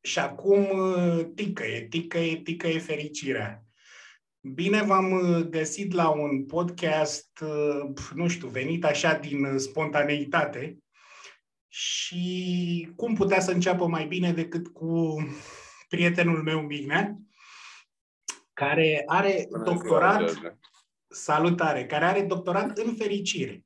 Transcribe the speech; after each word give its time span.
și 0.00 0.18
acum 0.18 0.66
ticăie, 1.34 1.86
ticăie, 1.88 2.36
ticăie 2.36 2.78
fericirea. 2.78 3.64
Bine 4.40 4.82
v-am 4.82 5.20
găsit 5.50 5.92
la 5.92 6.08
un 6.08 6.46
podcast, 6.46 7.44
nu 8.14 8.28
știu, 8.28 8.48
venit 8.48 8.84
așa 8.84 9.14
din 9.14 9.58
spontaneitate. 9.58 10.78
Și 11.68 12.92
cum 12.96 13.14
putea 13.14 13.40
să 13.40 13.50
înceapă 13.50 13.86
mai 13.86 14.06
bine 14.06 14.32
decât 14.32 14.68
cu 14.68 15.16
prietenul 15.88 16.42
meu 16.42 16.60
Mignea, 16.60 17.16
care 18.52 19.02
are 19.06 19.48
doctorat, 19.64 20.56
salutare, 21.08 21.86
care 21.86 22.04
are 22.04 22.22
doctorat 22.22 22.78
în 22.78 22.94
fericire 22.94 23.64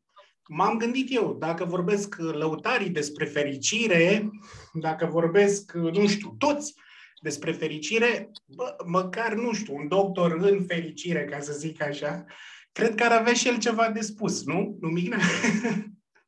m-am 0.49 0.77
gândit 0.77 1.15
eu, 1.15 1.37
dacă 1.39 1.65
vorbesc 1.65 2.17
lăutarii 2.17 2.91
despre 2.91 3.25
fericire, 3.25 4.31
dacă 4.73 5.07
vorbesc, 5.07 5.73
nu 5.73 6.07
știu, 6.07 6.35
toți 6.39 6.75
despre 7.21 7.53
fericire, 7.53 8.31
bă, 8.47 8.77
măcar, 8.87 9.35
nu 9.35 9.53
știu, 9.53 9.75
un 9.75 9.89
doctor 9.89 10.33
în 10.33 10.65
fericire, 10.65 11.25
ca 11.25 11.41
să 11.41 11.53
zic 11.53 11.83
așa, 11.83 12.25
cred 12.73 12.95
că 12.95 13.05
ar 13.05 13.13
avea 13.13 13.33
și 13.33 13.49
el 13.49 13.59
ceva 13.59 13.91
de 13.91 14.01
spus, 14.01 14.45
nu? 14.45 14.77
Nu, 14.81 14.89
Mignea? 14.89 15.19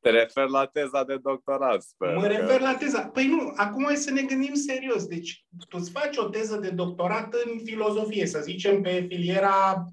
Te 0.01 0.11
referi 0.11 0.51
la 0.51 0.67
teza 0.67 1.05
de 1.05 1.17
doctorat, 1.23 1.83
sper. 1.83 2.15
Mă 2.15 2.27
refer 2.27 2.61
la 2.61 2.75
teza. 2.75 3.07
Păi 3.07 3.27
nu, 3.27 3.53
acum 3.57 3.85
hai 3.85 3.97
să 3.97 4.11
ne 4.11 4.23
gândim 4.23 4.55
serios. 4.55 5.07
Deci, 5.07 5.47
tu 5.69 5.77
îți 5.81 5.91
faci 5.91 6.17
o 6.17 6.29
teză 6.29 6.57
de 6.57 6.71
doctorat 6.71 7.35
în 7.45 7.59
filozofie, 7.65 8.27
să 8.27 8.41
zicem, 8.43 8.83
pe 8.83 9.07
filiera 9.09 9.85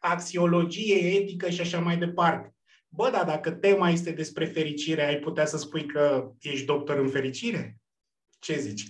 axiologie, 0.00 0.96
etică 0.96 1.50
și 1.50 1.60
așa 1.60 1.78
mai 1.78 1.96
departe. 1.96 2.54
Bă, 2.92 3.10
dar 3.12 3.24
dacă 3.24 3.50
tema 3.50 3.90
este 3.90 4.10
despre 4.10 4.44
fericire, 4.44 5.06
ai 5.06 5.16
putea 5.16 5.46
să 5.46 5.56
spui 5.56 5.86
că 5.86 6.30
ești 6.40 6.66
doctor 6.66 6.98
în 6.98 7.08
fericire? 7.08 7.78
Ce 8.38 8.58
zici? 8.58 8.88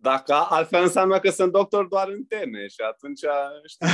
Dacă 0.00 0.34
altfel 0.48 0.82
înseamnă 0.82 1.18
că 1.18 1.30
sunt 1.30 1.52
doctor 1.52 1.86
doar 1.86 2.08
în 2.08 2.24
teme 2.24 2.66
și 2.66 2.80
atunci 2.90 3.20
știi. 3.66 3.86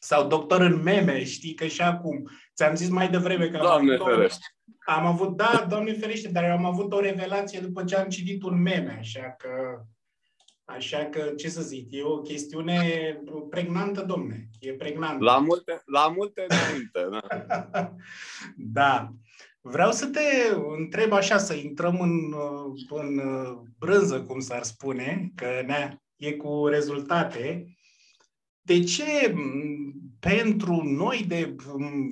Sau 0.00 0.26
doctor 0.26 0.60
în 0.60 0.82
meme, 0.82 1.24
știi 1.24 1.54
că 1.54 1.66
și 1.66 1.82
acum. 1.82 2.30
Ți-am 2.54 2.74
zis 2.74 2.88
mai 2.88 3.10
devreme 3.10 3.48
că 3.48 3.56
am 3.56 3.62
Doamne 3.62 3.94
avut, 3.94 4.06
ferește. 4.06 4.44
am 4.86 5.06
avut, 5.06 5.36
da, 5.36 5.66
Doamne 5.68 5.92
ferește, 5.92 6.28
dar 6.28 6.44
am 6.44 6.64
avut 6.64 6.92
o 6.92 7.00
revelație 7.00 7.60
după 7.60 7.84
ce 7.84 7.96
am 7.96 8.08
citit 8.08 8.42
un 8.42 8.62
meme, 8.62 8.96
așa 8.98 9.34
că 9.38 9.48
Așa 10.68 11.04
că, 11.04 11.32
ce 11.36 11.48
să 11.48 11.62
zic, 11.62 11.86
e 11.90 12.02
o 12.02 12.20
chestiune 12.20 13.20
pregnantă, 13.50 14.02
domne. 14.02 14.48
E 14.60 14.72
pregnantă. 14.72 15.24
La 15.24 15.38
multe, 15.38 15.82
la 15.84 16.08
multe 16.16 16.46
înainte, 16.48 17.08
da. 17.10 17.94
da. 18.80 19.12
Vreau 19.60 19.92
să 19.92 20.06
te 20.06 20.20
întreb 20.78 21.12
așa, 21.12 21.38
să 21.38 21.54
intrăm 21.54 22.00
în, 22.00 22.34
în 22.88 23.20
brânză, 23.78 24.22
cum 24.22 24.40
s-ar 24.40 24.62
spune, 24.62 25.32
că 25.34 25.62
ne 25.66 25.96
e 26.16 26.32
cu 26.32 26.66
rezultate. 26.66 27.76
De 28.60 28.80
ce 28.80 29.34
pentru 30.20 30.82
noi, 30.84 31.24
de, 31.28 31.54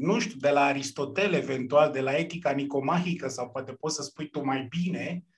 nu 0.00 0.18
știu, 0.18 0.38
de 0.38 0.50
la 0.50 0.64
Aristotel, 0.64 1.32
eventual, 1.32 1.92
de 1.92 2.00
la 2.00 2.16
etica 2.16 2.50
nicomahică, 2.50 3.28
sau 3.28 3.50
poate 3.50 3.72
poți 3.72 3.94
să 3.94 4.02
spui 4.02 4.28
tu 4.28 4.44
mai 4.44 4.66
bine, 4.68 5.24
Uh, 5.24 5.35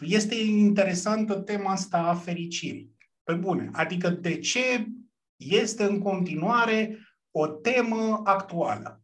este 0.00 0.34
interesantă 0.34 1.34
tema 1.34 1.70
asta 1.70 1.98
a 1.98 2.14
fericirii. 2.14 2.96
Pe 3.22 3.34
bune. 3.34 3.70
Adică 3.72 4.08
de 4.08 4.38
ce 4.38 4.86
este 5.36 5.84
în 5.84 5.98
continuare 5.98 6.98
o 7.30 7.46
temă 7.46 8.20
actuală? 8.24 9.02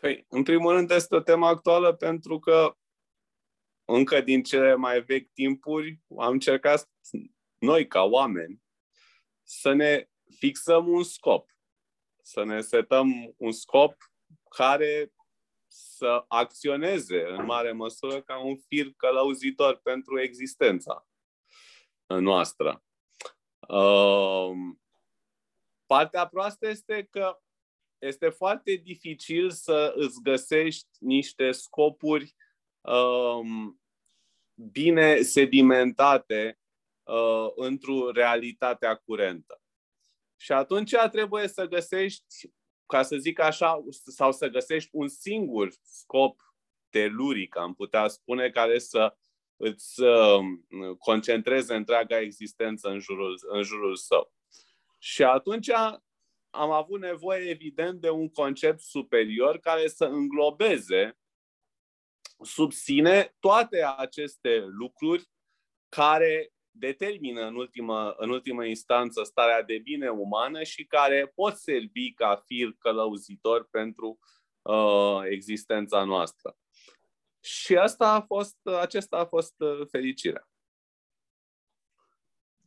Păi, 0.00 0.24
în 0.28 0.42
primul 0.42 0.72
rând 0.72 0.90
este 0.90 1.14
o 1.14 1.20
temă 1.20 1.46
actuală 1.46 1.92
pentru 1.92 2.38
că 2.38 2.76
încă 3.84 4.20
din 4.20 4.42
cele 4.42 4.74
mai 4.74 5.00
vechi 5.00 5.32
timpuri 5.32 6.00
am 6.18 6.32
încercat 6.32 6.88
noi 7.58 7.86
ca 7.86 8.02
oameni 8.02 8.62
să 9.42 9.72
ne 9.72 10.08
fixăm 10.38 10.88
un 10.88 11.02
scop, 11.02 11.50
să 12.22 12.44
ne 12.44 12.60
setăm 12.60 13.34
un 13.36 13.52
scop 13.52 13.96
care 14.56 15.12
să 15.68 16.24
acționeze 16.28 17.26
în 17.28 17.44
mare 17.44 17.72
măsură 17.72 18.22
ca 18.22 18.38
un 18.38 18.56
fir 18.56 18.92
călăuzitor 18.96 19.80
pentru 19.82 20.20
existența 20.20 21.08
noastră. 22.06 22.82
Um, 23.68 24.80
partea 25.86 26.26
proastă 26.26 26.68
este 26.68 27.06
că 27.10 27.40
este 27.98 28.28
foarte 28.28 28.74
dificil 28.74 29.50
să 29.50 29.92
îți 29.96 30.22
găsești 30.22 30.88
niște 30.98 31.52
scopuri 31.52 32.34
um, 32.80 33.80
bine 34.54 35.22
sedimentate 35.22 36.58
uh, 37.02 37.46
într-o 37.54 38.10
realitate 38.10 39.00
curentă. 39.04 39.62
Și 40.36 40.52
atunci 40.52 40.94
trebuie 41.10 41.48
să 41.48 41.66
găsești 41.66 42.50
ca 42.88 43.02
să 43.02 43.16
zic 43.16 43.38
așa, 43.38 43.84
sau 43.90 44.32
să 44.32 44.48
găsești 44.48 44.88
un 44.92 45.08
singur 45.08 45.72
scop 45.82 46.40
teluric, 46.90 47.56
am 47.56 47.74
putea 47.74 48.08
spune, 48.08 48.50
care 48.50 48.78
să 48.78 49.16
îți 49.56 50.02
uh, 50.02 50.38
concentreze 50.98 51.74
întreaga 51.74 52.20
existență 52.20 52.88
în 52.88 52.98
jurul, 52.98 53.38
în 53.48 53.62
jurul 53.62 53.96
său. 53.96 54.32
Și 54.98 55.22
atunci 55.22 55.70
am 56.50 56.70
avut 56.70 57.00
nevoie, 57.00 57.48
evident, 57.48 58.00
de 58.00 58.10
un 58.10 58.28
concept 58.28 58.80
superior 58.80 59.58
care 59.58 59.88
să 59.88 60.04
înglobeze 60.04 61.18
sub 62.42 62.72
sine 62.72 63.36
toate 63.40 63.84
aceste 63.96 64.64
lucruri 64.66 65.30
care 65.88 66.52
determină 66.78 67.46
în 67.46 67.54
ultimă, 67.54 68.14
în 68.16 68.30
ultimă 68.30 68.64
instanță 68.64 69.22
starea 69.22 69.62
de 69.62 69.78
bine 69.78 70.08
umană 70.08 70.62
și 70.62 70.84
care 70.84 71.32
pot 71.34 71.56
servi 71.56 72.12
ca 72.12 72.42
fir 72.46 72.74
călăuzitor 72.78 73.68
pentru 73.70 74.18
uh, 74.62 75.20
existența 75.30 76.04
noastră. 76.04 76.56
Și 77.40 77.76
asta 77.76 78.12
a 78.12 78.20
fost, 78.20 78.56
acesta 78.80 79.16
a 79.16 79.24
fost 79.24 79.54
uh, 79.58 79.86
fericirea. 79.90 80.48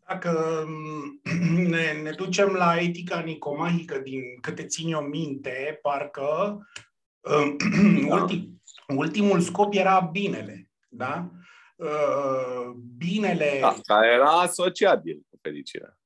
Dacă 0.08 0.64
um, 0.68 1.22
ne, 1.74 2.02
ne 2.02 2.12
ducem 2.12 2.54
la 2.54 2.80
etica 2.80 3.20
nicomahică, 3.20 4.00
din 4.00 4.22
câte 4.42 4.66
țin 4.66 4.92
eu 4.92 5.02
minte, 5.02 5.80
parcă 5.82 6.60
um, 7.20 7.58
da. 8.08 8.16
ultim, 8.16 8.62
ultimul 8.88 9.40
scop 9.40 9.74
era 9.74 10.00
binele. 10.00 10.72
Da? 10.88 11.32
Uh, 11.82 12.72
binele... 12.98 13.58
Da, 13.62 13.76
care 13.84 14.14
era 14.14 14.30
asociabil 14.30 15.26
cu 15.30 15.38
fericirea. 15.42 15.98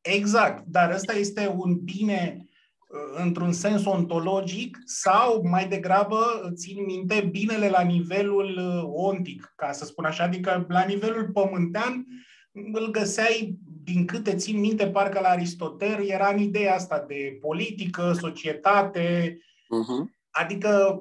Exact, 0.00 0.64
dar 0.66 0.90
ăsta 0.90 1.12
este 1.12 1.54
un 1.56 1.78
bine 1.84 2.44
uh, 2.88 3.22
într-un 3.22 3.52
sens 3.52 3.84
ontologic 3.84 4.78
sau 4.84 5.42
mai 5.42 5.68
degrabă, 5.68 6.50
țin 6.54 6.84
minte, 6.84 7.28
binele 7.30 7.68
la 7.68 7.80
nivelul 7.80 8.56
uh, 8.56 8.90
ontic, 9.06 9.52
ca 9.56 9.72
să 9.72 9.84
spun 9.84 10.04
așa, 10.04 10.24
adică 10.24 10.66
la 10.68 10.84
nivelul 10.84 11.30
pământean 11.32 12.06
îl 12.72 12.90
găseai, 12.90 13.58
din 13.82 14.06
câte 14.06 14.34
țin 14.34 14.60
minte, 14.60 14.86
parcă 14.86 15.20
la 15.20 15.28
Aristotel 15.28 16.08
era 16.08 16.28
în 16.28 16.38
ideea 16.38 16.74
asta 16.74 17.04
de 17.08 17.38
politică, 17.40 18.12
societate, 18.20 19.38
uh-huh. 19.38 20.04
adică 20.30 21.00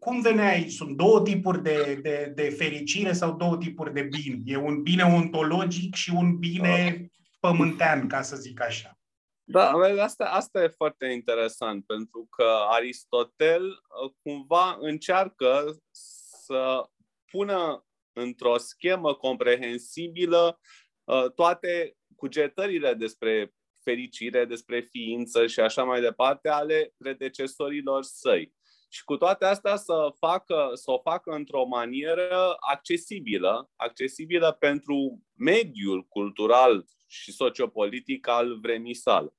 cum 0.00 0.20
veneai? 0.20 0.68
Sunt 0.68 0.96
două 0.96 1.22
tipuri 1.22 1.62
de, 1.62 1.98
de, 2.02 2.32
de 2.34 2.50
fericire 2.50 3.12
sau 3.12 3.36
două 3.36 3.56
tipuri 3.56 3.92
de 3.92 4.02
bine? 4.02 4.42
E 4.44 4.56
un 4.56 4.82
bine 4.82 5.02
ontologic 5.02 5.94
și 5.94 6.10
un 6.14 6.38
bine 6.38 7.10
pământean, 7.40 8.08
ca 8.08 8.22
să 8.22 8.36
zic 8.36 8.62
așa. 8.62 8.98
Da, 9.44 9.70
asta, 10.00 10.24
asta 10.24 10.62
e 10.62 10.68
foarte 10.68 11.06
interesant, 11.06 11.86
pentru 11.86 12.26
că 12.30 12.46
Aristotel 12.68 13.64
uh, 13.64 14.12
cumva 14.22 14.76
încearcă 14.80 15.76
să 15.90 16.88
pună 17.30 17.84
într-o 18.12 18.56
schemă 18.56 19.14
comprehensibilă 19.14 20.60
uh, 21.04 21.30
toate 21.34 21.96
cugetările 22.16 22.94
despre 22.94 23.54
fericire, 23.82 24.44
despre 24.44 24.80
ființă 24.80 25.46
și 25.46 25.60
așa 25.60 25.84
mai 25.84 26.00
departe 26.00 26.48
ale 26.48 26.94
predecesorilor 26.96 28.02
săi 28.02 28.52
și 28.92 29.04
cu 29.04 29.16
toate 29.16 29.44
astea 29.44 29.76
să, 29.76 30.14
facă, 30.18 30.70
să 30.74 30.90
o 30.90 30.98
facă 30.98 31.30
într-o 31.30 31.66
manieră 31.66 32.56
accesibilă, 32.58 33.70
accesibilă 33.76 34.52
pentru 34.52 35.22
mediul 35.34 36.02
cultural 36.02 36.84
și 37.06 37.32
sociopolitic 37.32 38.28
al 38.28 38.60
vremii 38.60 38.94
sale. 38.94 39.34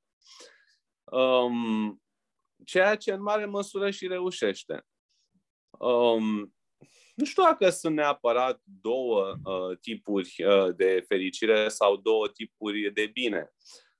Um, 1.03 2.01
ceea 2.65 2.95
ce 2.95 3.11
în 3.11 3.21
mare 3.21 3.45
măsură 3.45 3.89
și 3.89 4.07
reușește. 4.07 4.85
Um, 5.69 6.55
nu 7.15 7.25
știu 7.25 7.43
dacă 7.43 7.69
sunt 7.69 7.95
neapărat 7.95 8.61
două 8.63 9.35
uh, 9.43 9.77
tipuri 9.81 10.35
uh, 10.45 10.75
de 10.75 11.03
fericire 11.07 11.67
sau 11.67 11.97
două 11.97 12.27
tipuri 12.27 12.91
de 12.93 13.05
bine. 13.05 13.51
Uh, 13.53 13.90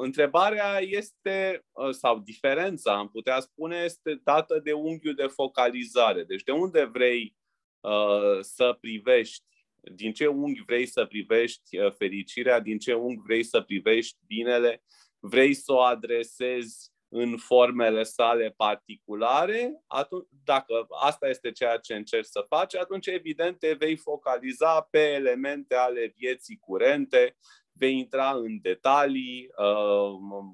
întrebarea 0.00 0.78
este, 0.80 1.64
uh, 1.72 1.90
sau 1.90 2.18
diferența, 2.18 2.96
am 2.96 3.08
putea 3.08 3.40
spune, 3.40 3.76
este 3.84 4.20
dată 4.24 4.60
de 4.64 4.72
unghiul 4.72 5.14
de 5.14 5.26
focalizare. 5.26 6.24
Deci 6.24 6.42
de 6.42 6.52
unde 6.52 6.84
vrei 6.84 7.36
uh, 7.80 8.38
să 8.40 8.76
privești, 8.80 9.44
din 9.80 10.12
ce 10.12 10.26
unghi 10.26 10.62
vrei 10.66 10.86
să 10.86 11.04
privești 11.04 11.78
uh, 11.78 11.92
fericirea, 11.92 12.60
din 12.60 12.78
ce 12.78 12.92
unghi 12.92 13.22
vrei 13.24 13.42
să 13.42 13.60
privești 13.60 14.18
binele, 14.26 14.82
vrei 15.18 15.54
să 15.54 15.72
o 15.72 15.80
adresezi 15.80 16.90
în 17.14 17.36
formele 17.36 18.02
sale 18.02 18.54
particulare, 18.56 19.82
atunci, 19.86 20.26
dacă 20.44 20.86
asta 20.88 21.28
este 21.28 21.50
ceea 21.50 21.76
ce 21.76 21.94
încerci 21.94 22.28
să 22.28 22.44
faci, 22.48 22.74
atunci 22.76 23.06
evident 23.06 23.58
te 23.58 23.72
vei 23.72 23.96
focaliza 23.96 24.80
pe 24.90 24.98
elemente 24.98 25.74
ale 25.74 26.12
vieții 26.16 26.56
curente, 26.56 27.36
vei 27.82 27.98
intra 27.98 28.30
în 28.30 28.60
detalii 28.60 29.48
uh, 29.56 30.10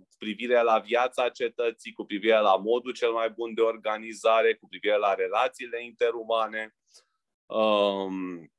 cu 0.09 0.17
privire 0.19 0.63
la 0.63 0.79
viața 0.79 1.29
cetății, 1.29 1.93
cu 1.93 2.05
privire 2.05 2.41
la 2.41 2.57
modul 2.57 2.93
cel 2.93 3.11
mai 3.11 3.31
bun 3.31 3.55
de 3.55 3.61
organizare, 3.61 4.55
cu 4.55 4.67
privire 4.69 4.97
la 4.97 5.15
relațiile 5.15 5.85
interumane. 5.85 6.77
Um, 7.47 8.53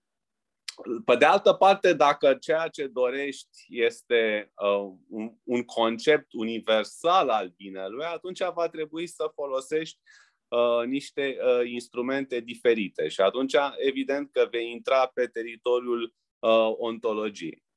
pe 1.06 1.16
de 1.16 1.25
altă 1.25 1.54
parte, 1.54 1.94
dacă 1.94 2.33
ceea 2.33 2.68
ce 2.68 2.88
dorești 2.88 3.66
este 3.68 4.51
uh, 4.56 4.94
un, 5.10 5.31
un 5.44 5.63
concept 5.63 6.33
universal 6.33 7.30
al 7.30 7.54
binelui, 7.57 8.06
atunci 8.06 8.39
va 8.54 8.68
trebui 8.68 9.07
să 9.07 9.31
folosești 9.33 10.00
uh, 10.48 10.86
niște 10.86 11.38
uh, 11.42 11.69
instrumente 11.69 12.39
diferite 12.39 13.07
și 13.07 13.21
atunci 13.21 13.56
evident 13.77 14.31
că 14.31 14.48
vei 14.51 14.71
intra 14.71 15.06
pe 15.06 15.27
teritoriul 15.27 16.13
uh, 16.39 16.71
ontologiei. 16.77 17.68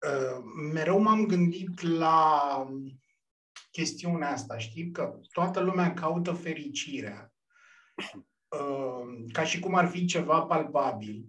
Uh, 0.00 0.44
mereu 0.72 0.98
m-am 0.98 1.26
gândit 1.26 1.80
la 1.80 2.66
chestiunea 3.70 4.30
asta, 4.30 4.58
știi, 4.58 4.90
că 4.90 5.20
toată 5.32 5.60
lumea 5.60 5.94
caută 5.94 6.32
fericirea, 6.32 7.32
uh, 8.48 9.24
ca 9.32 9.44
și 9.44 9.58
cum 9.58 9.74
ar 9.74 9.88
fi 9.88 10.04
ceva 10.04 10.40
palpabil, 10.40 11.28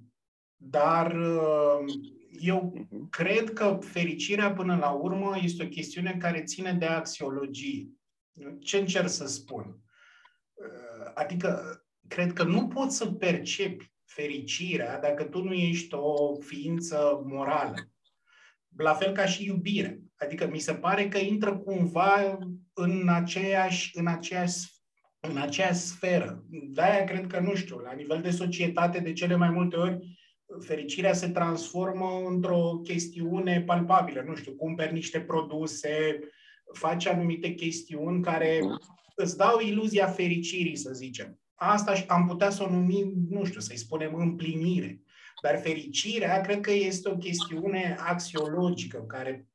dar 0.56 1.16
uh, 1.16 1.94
eu 2.40 2.74
mhm. 2.90 3.10
cred 3.10 3.54
că 3.54 3.80
fericirea 3.82 4.54
până 4.54 4.78
la 4.78 4.90
urmă 4.90 5.38
este 5.42 5.64
o 5.64 5.68
chestiune 5.68 6.18
care 6.20 6.44
ține 6.44 6.74
de 6.74 6.86
axiologie. 6.86 7.90
Ce 8.60 8.78
încerc 8.78 9.10
să 9.10 9.28
spun? 9.28 9.82
Adică, 11.14 11.82
cred 12.08 12.34
că 12.34 12.44
nu 12.44 12.68
poți 12.68 12.98
să 12.98 13.12
percepi 13.12 13.92
fericirea 14.06 15.00
dacă 15.00 15.24
tu 15.24 15.44
nu 15.44 15.54
ești 15.54 15.94
o 15.94 16.40
ființă 16.40 17.22
morală 17.26 17.92
la 18.78 18.94
fel 18.94 19.12
ca 19.12 19.26
și 19.26 19.46
iubire. 19.46 20.02
Adică 20.16 20.48
mi 20.52 20.60
se 20.60 20.74
pare 20.74 21.08
că 21.08 21.18
intră 21.18 21.58
cumva 21.58 22.38
în 22.74 23.08
aceeași, 23.10 23.98
în 23.98 24.08
aceeași, 24.08 24.72
în 25.20 25.38
aceeași 25.38 25.80
sferă. 25.80 26.44
De-aia 26.50 27.04
cred 27.04 27.28
că, 27.28 27.40
nu 27.40 27.56
știu, 27.56 27.78
la 27.78 27.94
nivel 27.94 28.22
de 28.22 28.30
societate, 28.30 29.00
de 29.00 29.14
cele 29.14 29.36
mai 29.36 29.50
multe 29.50 29.76
ori, 29.76 29.98
fericirea 30.60 31.14
se 31.14 31.30
transformă 31.30 32.24
într-o 32.28 32.80
chestiune 32.84 33.62
palpabilă. 33.62 34.24
Nu 34.28 34.36
știu, 34.36 34.52
cumperi 34.52 34.94
niște 34.94 35.20
produse, 35.20 36.20
faci 36.74 37.06
anumite 37.06 37.54
chestiuni 37.54 38.24
care 38.24 38.60
îți 39.16 39.38
dau 39.38 39.60
iluzia 39.60 40.08
fericirii, 40.08 40.76
să 40.76 40.92
zicem. 40.94 41.40
Asta 41.56 41.94
am 42.08 42.28
putea 42.28 42.50
să 42.50 42.64
o 42.64 42.70
numim, 42.70 43.14
nu 43.30 43.44
știu, 43.44 43.60
să-i 43.60 43.78
spunem 43.78 44.16
împlinire. 44.16 45.02
Dar 45.42 45.62
fericirea, 45.62 46.42
cred 46.42 46.62
că 46.62 46.72
este 46.72 47.10
o 47.10 47.18
chestiune 47.18 47.96
axiologică, 48.00 49.04
care 49.08 49.48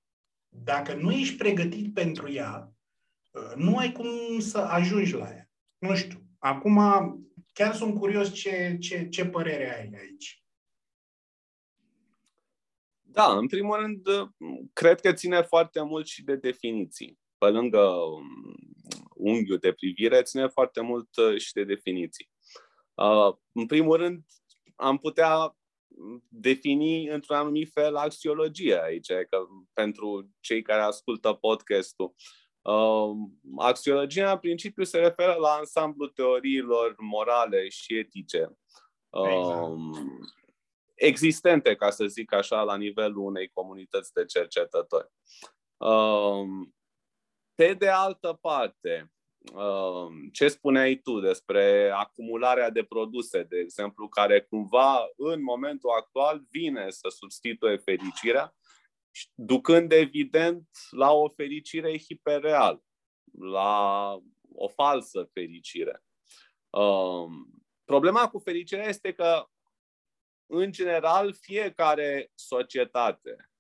dacă 0.49 0.95
nu 0.95 1.13
ești 1.13 1.37
pregătit 1.37 1.95
pentru 1.95 2.33
ea, 2.33 2.73
nu 3.57 3.77
ai 3.77 3.93
cum 3.93 4.39
să 4.39 4.59
ajungi 4.59 5.15
la 5.15 5.29
ea. 5.29 5.51
Nu 5.79 5.95
știu. 5.95 6.21
Acum, 6.39 6.79
chiar 7.53 7.75
sunt 7.75 7.99
curios 7.99 8.33
ce, 8.33 8.77
ce, 8.81 9.09
ce 9.09 9.27
părere 9.27 9.75
ai 9.75 10.01
aici. 10.01 10.45
Da, 13.01 13.37
în 13.37 13.47
primul 13.47 13.77
rând, 13.77 14.07
cred 14.73 15.01
că 15.01 15.13
ține 15.13 15.43
foarte 15.43 15.83
mult 15.83 16.07
și 16.07 16.25
de 16.25 16.37
definiții. 16.37 17.19
Pe 17.39 17.47
lângă 17.47 17.81
um, 17.81 18.55
unghiul 19.15 19.59
de 19.59 19.73
privire, 19.73 20.23
ține 20.23 20.49
foarte 20.49 20.81
mult 20.81 21.17
uh, 21.17 21.39
și 21.39 21.53
de 21.53 21.65
definiții. 21.65 22.31
Uh, 22.95 23.35
în 23.53 23.67
primul 23.67 23.97
rând, 23.97 24.25
am 24.77 24.99
putea 24.99 25.57
defini 26.29 27.09
într-un 27.09 27.37
anumit 27.37 27.71
fel 27.73 27.97
axiologia 27.97 28.83
aici, 28.83 29.07
că 29.07 29.39
pentru 29.73 30.31
cei 30.41 30.63
care 30.63 30.81
ascultă 30.81 31.33
podcastul. 31.33 32.15
Uh, 32.63 33.11
axiologia, 33.59 34.31
în 34.31 34.39
principiu, 34.39 34.85
se 34.85 34.99
referă 34.99 35.35
la 35.35 35.49
ansamblu 35.49 36.07
teoriilor 36.07 36.95
morale 36.99 37.69
și 37.69 37.99
etice 37.99 38.59
uh, 39.09 39.29
exact. 39.29 39.69
existente, 40.95 41.75
ca 41.75 41.91
să 41.91 42.07
zic 42.07 42.33
așa, 42.33 42.63
la 42.63 42.77
nivelul 42.77 43.25
unei 43.25 43.49
comunități 43.49 44.13
de 44.13 44.25
cercetători. 44.25 45.09
Uh, 45.77 46.67
pe 47.55 47.75
de 47.75 47.89
altă 47.89 48.39
parte, 48.41 49.07
Um, 49.07 49.22
ce 50.33 50.49
spuneai 50.49 50.97
tu 50.97 51.21
despre 51.21 51.91
acumularea 51.91 52.71
de 52.71 52.85
produse, 52.85 53.43
de 53.43 53.59
exemplu, 53.59 54.09
care 54.09 54.41
cumva 54.41 55.11
în 55.17 55.43
momentul 55.43 55.91
actual 55.91 56.43
vine 56.51 56.91
să 56.91 57.09
substituie 57.09 57.77
fericirea, 57.77 58.57
ducând 59.35 59.93
evident 59.93 60.69
la 60.91 61.13
o 61.13 61.29
fericire 61.29 61.99
hiperreală, 61.99 62.85
la 63.39 64.19
o 64.55 64.69
falsă 64.69 65.29
fericire. 65.33 66.05
Um, 66.71 67.63
problema 67.85 68.29
cu 68.29 68.39
fericirea 68.39 68.89
este 68.89 69.13
că, 69.13 69.47
în 70.47 70.73
general, 70.73 71.35
fiecare 71.35 72.31
societate 72.35 73.51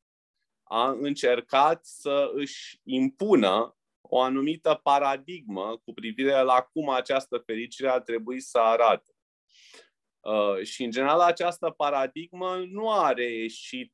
a 0.62 0.90
încercat 0.90 1.84
să 1.84 2.30
își 2.34 2.80
impună 2.82 3.76
o 4.14 4.20
anumită 4.20 4.80
paradigmă 4.82 5.80
cu 5.84 5.92
privire 5.92 6.42
la 6.42 6.60
cum 6.72 6.88
această 6.88 7.38
fericire 7.38 7.88
ar 7.88 8.00
trebui 8.00 8.40
să 8.40 8.58
arate. 8.58 9.10
Uh, 10.20 10.62
și, 10.62 10.84
în 10.84 10.90
general, 10.90 11.20
această 11.20 11.70
paradigmă 11.70 12.64
nu 12.68 12.90
a 12.90 13.12
reieșit 13.12 13.92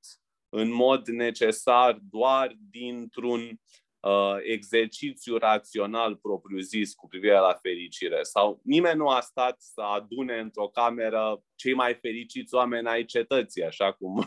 în 0.49 0.73
mod 0.73 1.09
necesar 1.09 1.99
doar 2.11 2.55
dintr-un 2.71 3.61
uh, 4.01 4.37
exercițiu 4.43 5.37
rațional 5.37 6.17
propriu-zis 6.17 6.95
cu 6.95 7.07
privire 7.07 7.39
la 7.39 7.59
fericire. 7.63 8.23
Sau 8.23 8.61
nimeni 8.65 8.99
nu 8.99 9.09
a 9.09 9.21
stat 9.21 9.61
să 9.61 9.81
adune 9.81 10.39
într-o 10.39 10.69
cameră 10.69 11.43
cei 11.55 11.75
mai 11.75 11.95
fericiți 11.95 12.55
oameni 12.55 12.89
ai 12.89 13.05
cetății, 13.05 13.65
așa 13.65 13.93
cum 13.93 14.17
uh, 14.17 14.27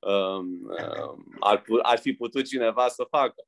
uh, 0.10 1.18
ar, 1.40 1.64
ar 1.82 1.98
fi 1.98 2.12
putut 2.12 2.46
cineva 2.46 2.88
să 2.88 3.06
facă. 3.10 3.47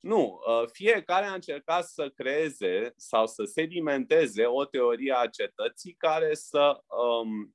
Nu, 0.00 0.40
ă, 0.46 0.66
fiecare 0.72 1.26
a 1.26 1.34
încercat 1.34 1.84
să 1.84 2.08
creeze 2.08 2.92
sau 2.96 3.26
să 3.26 3.44
sedimenteze 3.44 4.44
o 4.46 4.64
teorie 4.64 5.14
a 5.16 5.26
cetății 5.26 5.94
care 5.94 6.34
să 6.34 6.82
um, 6.86 7.54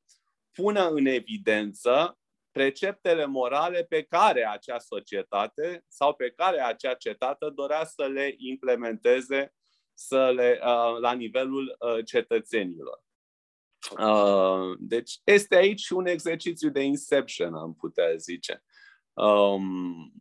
pună 0.52 0.90
în 0.90 1.06
evidență 1.06 2.18
preceptele 2.52 3.26
morale 3.26 3.84
pe 3.84 4.04
care 4.04 4.48
acea 4.48 4.80
societate 4.80 5.84
sau 5.88 6.14
pe 6.14 6.32
care 6.32 6.62
acea 6.62 6.94
cetate 6.94 7.50
dorea 7.56 7.86
să 7.86 8.08
le 8.08 8.34
implementeze 8.38 9.54
să 9.94 10.32
le, 10.32 10.60
uh, 10.62 11.00
la 11.00 11.14
nivelul 11.14 11.78
uh, 11.80 12.06
cetățenilor. 12.06 13.04
Uh, 14.00 14.78
deci 14.80 15.20
este 15.24 15.56
aici 15.56 15.90
un 15.90 16.06
exercițiu 16.06 16.70
de 16.70 16.82
inception, 16.82 17.54
am 17.54 17.76
putea 17.76 18.16
zice. 18.16 18.64
Um, 19.14 20.14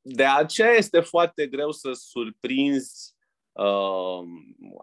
de 0.00 0.24
aceea 0.24 0.72
este 0.72 1.00
foarte 1.00 1.46
greu 1.46 1.70
să 1.70 1.92
surprinzi 1.92 3.14
uh, 3.52 4.22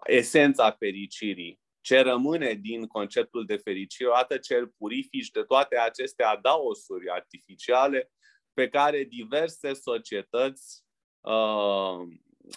esența 0.06 0.72
fericirii, 0.72 1.60
ce 1.82 2.00
rămâne 2.00 2.54
din 2.54 2.86
conceptul 2.86 3.46
de 3.46 3.58
fericire, 3.58 4.10
odată 4.10 4.38
ce 4.38 4.56
îl 4.56 4.74
purifici 4.78 5.30
de 5.30 5.42
toate 5.42 5.78
aceste 5.78 6.24
adaosuri 6.24 7.10
artificiale 7.10 8.12
pe 8.54 8.70
care 8.70 9.04
diverse 9.04 9.74
societăți 9.74 10.84
uh, 11.22 12.08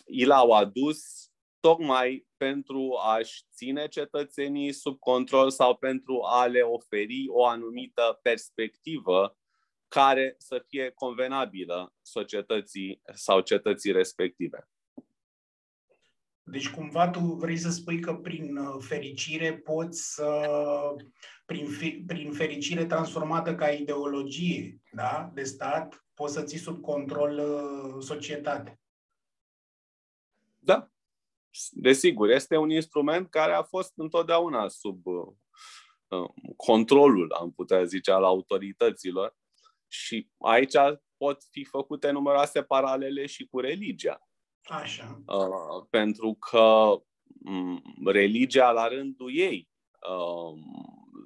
i 0.06 0.24
l-au 0.24 0.50
adus 0.50 1.30
tocmai 1.60 2.26
pentru 2.36 2.96
a-și 3.02 3.42
ține 3.54 3.88
cetățenii 3.88 4.72
sub 4.72 4.98
control 4.98 5.50
sau 5.50 5.76
pentru 5.76 6.20
a 6.22 6.46
le 6.46 6.60
oferi 6.60 7.24
o 7.28 7.46
anumită 7.46 8.18
perspectivă 8.22 9.38
care 9.90 10.34
să 10.38 10.64
fie 10.66 10.90
convenabilă 10.94 11.94
societății 12.02 13.00
sau 13.14 13.40
cetății 13.40 13.92
respective. 13.92 14.68
Deci 16.42 16.70
cumva 16.70 17.08
tu 17.08 17.18
vrei 17.18 17.56
să 17.56 17.70
spui 17.70 18.00
că 18.00 18.14
prin 18.14 18.56
uh, 18.56 18.76
fericire 18.80 19.58
poți 19.58 20.14
să, 20.14 20.46
prin, 21.46 21.66
prin 22.06 22.32
fericire 22.32 22.86
transformată 22.86 23.54
ca 23.54 23.70
ideologie 23.70 24.80
da? 24.92 25.30
de 25.34 25.42
stat, 25.42 26.06
poți 26.14 26.32
să 26.32 26.42
ții 26.42 26.58
sub 26.58 26.80
control 26.80 27.38
uh, 27.38 28.02
societatea. 28.02 28.80
Da, 30.58 30.90
desigur, 31.70 32.28
este 32.28 32.56
un 32.56 32.70
instrument 32.70 33.30
care 33.30 33.52
a 33.52 33.62
fost 33.62 33.92
întotdeauna 33.96 34.68
sub 34.68 35.06
uh, 35.06 36.30
controlul, 36.56 37.32
am 37.32 37.52
putea 37.52 37.84
zice, 37.84 38.10
al 38.10 38.24
autorităților. 38.24 39.38
Și 39.92 40.30
aici 40.38 40.74
pot 41.16 41.42
fi 41.50 41.64
făcute 41.64 42.10
numeroase 42.10 42.62
paralele 42.62 43.26
și 43.26 43.46
cu 43.46 43.60
religia. 43.60 44.28
Așa. 44.62 45.22
Uh, 45.26 45.86
pentru 45.90 46.34
că 46.34 46.96
um, 47.44 47.82
religia, 48.04 48.70
la 48.70 48.88
rândul 48.88 49.36
ei, 49.36 49.68
uh, 50.08 50.58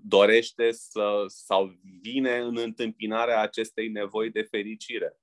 dorește 0.02 0.72
să 0.72 1.24
sau 1.26 1.72
vine 2.00 2.38
în 2.38 2.56
întâmpinarea 2.56 3.40
acestei 3.40 3.88
nevoi 3.88 4.30
de 4.30 4.42
fericire 4.42 5.18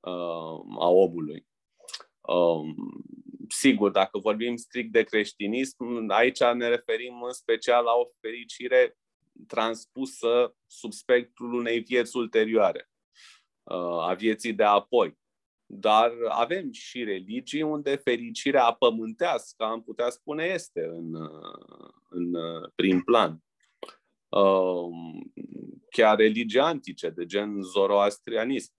uh, 0.00 0.78
a 0.78 0.88
omului. 0.88 1.46
Uh, 2.20 2.74
sigur, 3.48 3.90
dacă 3.90 4.18
vorbim 4.18 4.56
strict 4.56 4.92
de 4.92 5.02
creștinism, 5.02 6.08
aici 6.08 6.42
ne 6.42 6.68
referim 6.68 7.22
în 7.22 7.32
special 7.32 7.84
la 7.84 7.92
o 7.92 8.10
fericire 8.20 8.98
transpusă 9.50 10.54
sub 10.66 10.92
spectrul 10.92 11.52
unei 11.52 11.80
vieți 11.80 12.16
ulterioare, 12.16 12.90
uh, 13.62 14.08
a 14.08 14.14
vieții 14.14 14.52
de 14.52 14.62
apoi. 14.62 15.18
Dar 15.66 16.12
avem 16.28 16.72
și 16.72 17.04
religii 17.04 17.62
unde 17.62 17.96
fericirea 17.96 18.72
pământească, 18.72 19.64
am 19.64 19.82
putea 19.82 20.10
spune, 20.10 20.44
este 20.44 20.84
în, 20.84 21.14
uh, 21.14 21.90
în 22.08 22.32
prim 22.74 23.02
plan. 23.02 23.42
Uh, 24.28 24.88
chiar 25.90 26.16
religii 26.16 26.60
antice, 26.60 27.10
de 27.10 27.26
gen 27.26 27.62
zoroastrianism. 27.62 28.72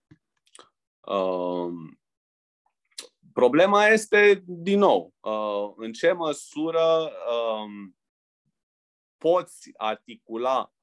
Problema 3.33 3.87
este, 3.87 4.43
din 4.45 4.79
nou, 4.79 5.13
în 5.75 5.91
ce 5.91 6.11
măsură 6.11 7.11
um, 7.31 7.95
poți 9.21 9.71
articula 9.77 10.73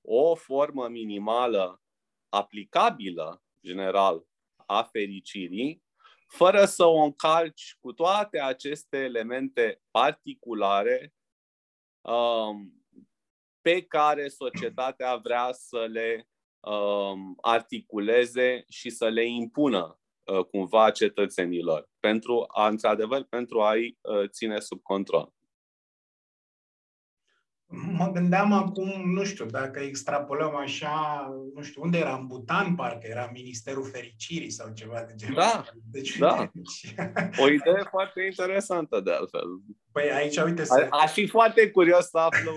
o 0.00 0.34
formă 0.34 0.88
minimală 0.88 1.82
aplicabilă 2.28 3.42
general 3.62 4.26
a 4.66 4.82
fericirii, 4.82 5.82
fără 6.26 6.64
să 6.64 6.84
o 6.84 7.02
încalci 7.02 7.76
cu 7.80 7.92
toate 7.92 8.40
aceste 8.40 8.96
elemente 8.96 9.82
particulare 9.90 11.14
um, 12.00 12.84
pe 13.60 13.82
care 13.82 14.28
societatea 14.28 15.16
vrea 15.16 15.52
să 15.52 15.86
le 15.90 16.28
um, 16.60 17.36
articuleze 17.40 18.64
și 18.68 18.90
să 18.90 19.08
le 19.08 19.24
impună 19.24 20.00
uh, 20.24 20.44
cumva 20.44 20.90
cetățenilor, 20.90 21.90
pentru 22.00 22.44
a, 22.48 22.68
într-adevăr, 22.68 23.22
pentru 23.22 23.62
a-i 23.62 23.98
uh, 24.00 24.28
ține 24.28 24.60
sub 24.60 24.82
control. 24.82 25.32
Mă 27.66 28.10
gândeam 28.12 28.52
acum, 28.52 29.12
nu 29.12 29.24
știu, 29.24 29.44
dacă 29.44 29.80
extrapolăm 29.80 30.56
așa, 30.56 31.26
nu 31.54 31.62
știu, 31.62 31.82
unde 31.82 31.98
era? 31.98 32.16
În 32.16 32.26
Butan, 32.26 32.74
parcă 32.74 33.06
era 33.06 33.30
Ministerul 33.32 33.84
Fericirii 33.84 34.50
sau 34.50 34.72
ceva 34.72 35.02
de 35.02 35.14
genul 35.16 35.34
Da, 35.34 35.64
deci, 35.90 36.18
da. 36.18 36.50
Deci... 36.52 36.94
O 37.42 37.48
idee 37.48 37.82
foarte 37.90 38.22
interesantă 38.22 39.00
de 39.00 39.12
altfel. 39.12 39.46
Păi 39.92 40.10
aici, 40.10 40.36
uite... 40.36 40.64
Să... 40.64 40.86
A, 40.90 41.00
aș 41.02 41.12
fi 41.12 41.26
foarte 41.26 41.70
curios 41.70 42.08
să 42.08 42.18
aflu 42.18 42.52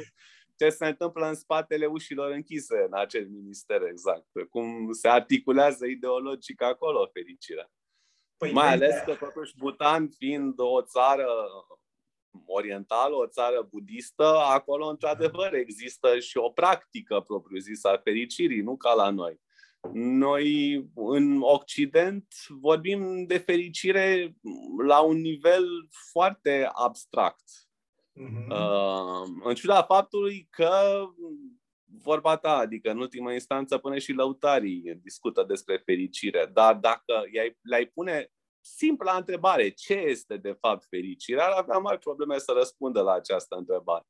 ce 0.58 0.70
se 0.70 0.88
întâmplă 0.88 1.28
în 1.28 1.36
spatele 1.36 1.86
ușilor 1.86 2.32
închise 2.32 2.86
în 2.90 3.00
acest 3.00 3.30
minister 3.30 3.82
exact. 3.82 4.28
Cum 4.50 4.92
se 4.92 5.08
articulează 5.08 5.86
ideologic 5.86 6.62
acolo 6.62 7.10
fericirea. 7.14 7.72
Păi 8.38 8.52
Mai 8.52 8.72
ales 8.72 8.96
că, 9.06 9.14
totuși, 9.14 9.54
Butan 9.58 10.10
fiind 10.10 10.54
o 10.60 10.82
țară 10.82 11.28
orientală, 12.46 13.16
o 13.16 13.28
țară 13.28 13.68
budistă, 13.70 14.38
acolo, 14.38 14.88
într-adevăr, 14.88 15.54
există 15.54 16.20
și 16.20 16.38
o 16.38 16.50
practică 16.50 17.20
propriu-zisă 17.20 17.88
a 17.88 18.02
fericirii, 18.04 18.62
nu 18.62 18.78
ca 18.78 18.94
la 18.94 19.10
noi. 19.10 19.40
Noi, 19.94 20.76
în 20.96 21.40
Occident, 21.42 22.26
vorbim 22.50 23.26
de 23.26 23.38
fericire 23.38 24.36
la 24.88 25.00
un 25.00 25.22
nivel 25.22 25.66
foarte 26.12 26.70
abstract. 26.74 27.44
Uh-huh. 28.16 28.48
Uh, 28.50 29.28
în 29.44 29.56
ciuda 29.56 29.84
faptului 29.84 30.48
că 30.50 30.70
vorba 32.04 32.38
ta, 32.38 32.58
adică 32.58 32.90
în 32.90 33.00
ultima 33.00 33.34
instanță 33.34 33.78
până 33.78 33.98
și 33.98 34.12
lăutarii 34.12 35.00
discută 35.02 35.44
despre 35.44 35.82
fericire, 35.86 36.50
dar 36.54 36.76
dacă 36.76 37.24
le-ai 37.62 37.86
pune 37.86 38.32
simpla 38.76 39.16
întrebare, 39.16 39.70
ce 39.70 39.94
este 39.94 40.38
de 40.38 40.58
fapt 40.60 40.86
fericirea, 40.90 41.46
ar 41.46 41.52
avea 41.52 41.78
mari 41.78 42.00
probleme 42.00 42.38
să 42.38 42.52
răspundă 42.56 43.02
la 43.02 43.14
această 43.14 43.56
întrebare. 43.56 44.06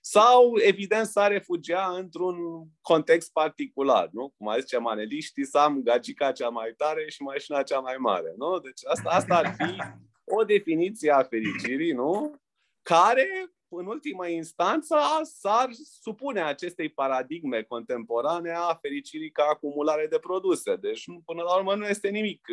Sau, 0.00 0.52
evident, 0.58 1.06
s-a 1.06 1.26
refugia 1.26 1.94
într-un 1.96 2.36
context 2.80 3.32
particular, 3.32 4.08
nu? 4.12 4.34
Cum 4.36 4.48
a 4.48 4.58
zis 4.58 4.78
maneliștii, 4.78 5.46
să 5.46 5.58
am 5.58 5.82
gagica 5.82 6.32
cea 6.32 6.48
mai 6.48 6.74
tare 6.76 7.10
și 7.10 7.22
mașina 7.22 7.62
cea 7.62 7.78
mai 7.78 7.96
mare, 7.96 8.34
nu? 8.36 8.58
Deci 8.58 8.80
asta, 8.84 9.10
asta 9.10 9.36
ar 9.36 9.54
fi 9.56 9.76
o 10.24 10.44
definiție 10.44 11.10
a 11.10 11.22
fericirii, 11.22 11.92
nu? 11.92 12.34
Care, 12.82 13.28
în 13.68 13.86
ultima 13.86 14.28
instanță, 14.28 14.96
s-ar 15.22 15.70
supune 16.00 16.42
acestei 16.42 16.88
paradigme 16.88 17.62
contemporane 17.62 18.50
a 18.50 18.74
fericirii 18.74 19.30
ca 19.30 19.44
acumulare 19.50 20.06
de 20.06 20.18
produse. 20.18 20.76
Deci, 20.76 21.04
până 21.24 21.42
la 21.42 21.56
urmă, 21.56 21.74
nu 21.74 21.86
este 21.86 22.08
nimic 22.08 22.46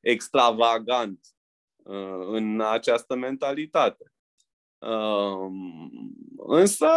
extravagant 0.00 1.20
uh, 1.76 2.26
în 2.26 2.60
această 2.60 3.14
mentalitate. 3.14 4.12
Um, 4.78 5.80
însă, 6.36 6.88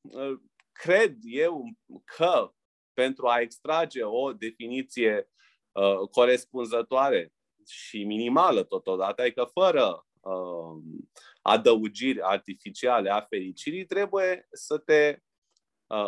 uh, 0.00 0.40
cred 0.72 1.16
eu 1.22 1.64
că 2.04 2.52
pentru 2.92 3.26
a 3.26 3.40
extrage 3.40 4.02
o 4.02 4.32
definiție 4.32 5.28
uh, 5.72 6.08
corespunzătoare 6.10 7.32
și 7.68 8.04
minimală 8.04 8.62
totodată, 8.62 9.22
adică 9.22 9.44
fără 9.52 10.06
um, 10.20 11.10
adăugiri 11.42 12.22
artificiale 12.22 13.10
a 13.10 13.20
fericirii, 13.20 13.86
trebuie 13.86 14.48
să 14.52 14.78
te 14.78 15.18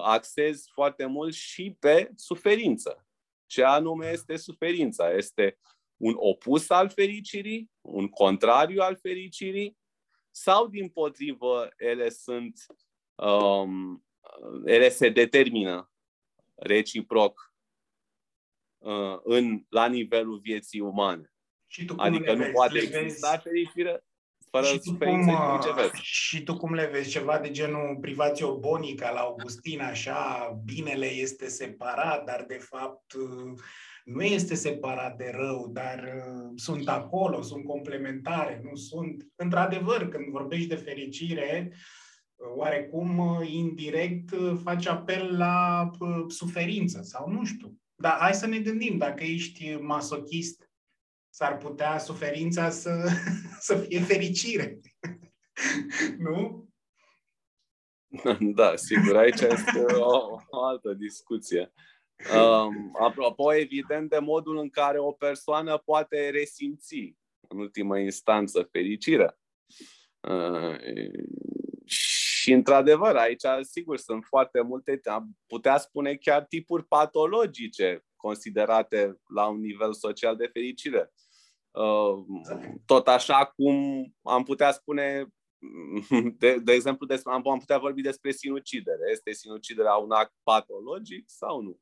axezi 0.02 0.70
foarte 0.72 1.06
mult 1.06 1.34
și 1.34 1.76
pe 1.78 2.10
suferință. 2.14 3.06
Ce 3.46 3.64
anume 3.64 4.10
este 4.10 4.36
suferința? 4.36 5.10
Este 5.10 5.58
un 5.96 6.14
opus 6.16 6.70
al 6.70 6.88
fericirii, 6.88 7.70
un 7.80 8.08
contrariu 8.08 8.80
al 8.80 8.96
fericirii, 8.96 9.76
sau 10.30 10.66
din 10.66 10.88
potrivă 10.88 11.68
ele 11.76 12.08
sunt, 12.08 12.66
um, 13.14 14.04
ele 14.64 14.88
se 14.88 15.08
determină 15.08 15.90
reciproc 16.54 17.54
uh, 18.78 19.18
în, 19.22 19.64
la 19.68 19.86
nivelul 19.86 20.38
vieții 20.38 20.80
umane. 20.80 21.30
Și 21.66 21.84
tu 21.84 21.94
adică 21.96 22.32
nu 22.32 22.38
vezi? 22.38 22.52
poate 22.52 22.78
exista 22.78 23.38
fericire 23.38 24.04
fără 24.50 24.66
și 24.66 24.80
suferință 24.80 25.30
cum, 25.30 25.40
și 25.40 25.56
viceversa. 25.56 25.96
Și 26.02 26.42
tu 26.42 26.56
cum 26.56 26.74
le 26.74 26.86
vezi? 26.86 27.10
Ceva 27.10 27.38
de 27.38 27.50
genul 27.50 27.98
privațio 28.00 28.58
bonica 28.58 29.10
la 29.10 29.20
Augustin, 29.20 29.80
așa, 29.80 30.50
binele 30.64 31.06
este 31.06 31.48
separat, 31.48 32.24
dar 32.24 32.44
de 32.48 32.58
fapt 32.58 33.14
nu 34.06 34.22
este 34.22 34.54
separat 34.54 35.16
de 35.16 35.30
rău, 35.34 35.70
dar 35.72 35.98
uh, 35.98 36.52
sunt 36.56 36.88
acolo, 36.88 37.42
sunt 37.42 37.64
complementare, 37.64 38.60
nu 38.64 38.74
sunt. 38.74 39.26
Într-adevăr, 39.34 40.08
când 40.08 40.26
vorbești 40.26 40.68
de 40.68 40.74
fericire, 40.74 41.72
uh, 41.72 42.46
oarecum 42.56 43.18
uh, 43.18 43.48
indirect 43.50 44.34
faci 44.62 44.86
apel 44.86 45.36
la 45.36 45.90
suferință 46.28 47.02
sau 47.02 47.28
nu 47.30 47.44
știu. 47.44 47.78
Dar 47.94 48.18
hai 48.18 48.34
să 48.34 48.46
ne 48.46 48.58
gândim, 48.58 48.98
dacă 48.98 49.24
ești 49.24 49.74
masochist, 49.74 50.70
s-ar 51.28 51.56
putea 51.56 51.98
suferința 51.98 52.70
să, 52.70 53.08
să 53.66 53.76
fie 53.76 54.00
fericire. 54.00 54.80
nu? 56.26 56.68
Da, 58.54 58.76
sigur, 58.76 59.16
aici 59.16 59.40
este 59.40 59.84
o, 59.94 60.38
o 60.50 60.64
altă 60.64 60.92
discuție. 60.92 61.72
Um, 62.34 62.90
apropo, 63.00 63.52
evident, 63.52 64.10
de 64.10 64.18
modul 64.18 64.58
în 64.58 64.70
care 64.70 64.98
o 64.98 65.12
persoană 65.12 65.78
poate 65.78 66.30
resimți, 66.30 67.16
în 67.48 67.58
ultimă 67.58 67.98
instanță, 67.98 68.68
fericirea. 68.72 69.38
Uh, 70.20 70.76
și, 71.84 72.52
într-adevăr, 72.52 73.16
aici, 73.16 73.42
sigur, 73.60 73.96
sunt 73.96 74.24
foarte 74.24 74.60
multe, 74.60 75.00
putea 75.46 75.78
spune 75.78 76.14
chiar 76.14 76.44
tipuri 76.44 76.84
patologice 76.84 78.04
considerate 78.16 79.20
la 79.34 79.46
un 79.46 79.60
nivel 79.60 79.92
social 79.92 80.36
de 80.36 80.50
fericire. 80.52 81.12
Uh, 81.70 82.24
tot 82.86 83.08
așa 83.08 83.44
cum 83.56 84.06
am 84.22 84.42
putea 84.42 84.72
spune 84.72 85.26
de, 86.38 86.56
de 86.56 86.72
exemplu, 86.72 87.06
despre, 87.06 87.32
am 87.32 87.58
putea 87.58 87.78
vorbi 87.78 88.02
despre 88.02 88.30
sinucidere. 88.30 89.10
Este 89.10 89.32
sinuciderea 89.32 89.94
un 89.94 90.10
act 90.10 90.32
patologic 90.42 91.24
sau 91.26 91.60
nu? 91.60 91.80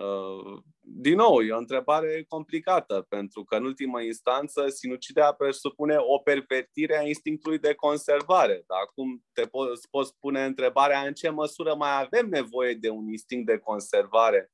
Uh, 0.00 0.62
din 0.80 1.16
nou, 1.16 1.42
e 1.42 1.52
o 1.52 1.58
întrebare 1.58 2.24
complicată, 2.28 3.06
pentru 3.08 3.44
că 3.44 3.56
în 3.56 3.64
ultima 3.64 4.02
instanță 4.02 4.68
sinuciderea 4.68 5.32
presupune 5.32 5.96
o 5.98 6.18
pervertire 6.18 6.98
a 6.98 7.02
instinctului 7.02 7.58
de 7.58 7.74
conservare. 7.74 8.64
Dar 8.66 8.78
acum 8.86 9.24
te 9.32 9.46
poți, 9.46 9.88
poți 9.90 10.18
pune 10.18 10.44
întrebarea 10.44 11.00
în 11.00 11.12
ce 11.12 11.28
măsură 11.28 11.74
mai 11.74 12.02
avem 12.02 12.28
nevoie 12.28 12.74
de 12.74 12.88
un 12.88 13.08
instinct 13.08 13.46
de 13.46 13.58
conservare 13.58 14.52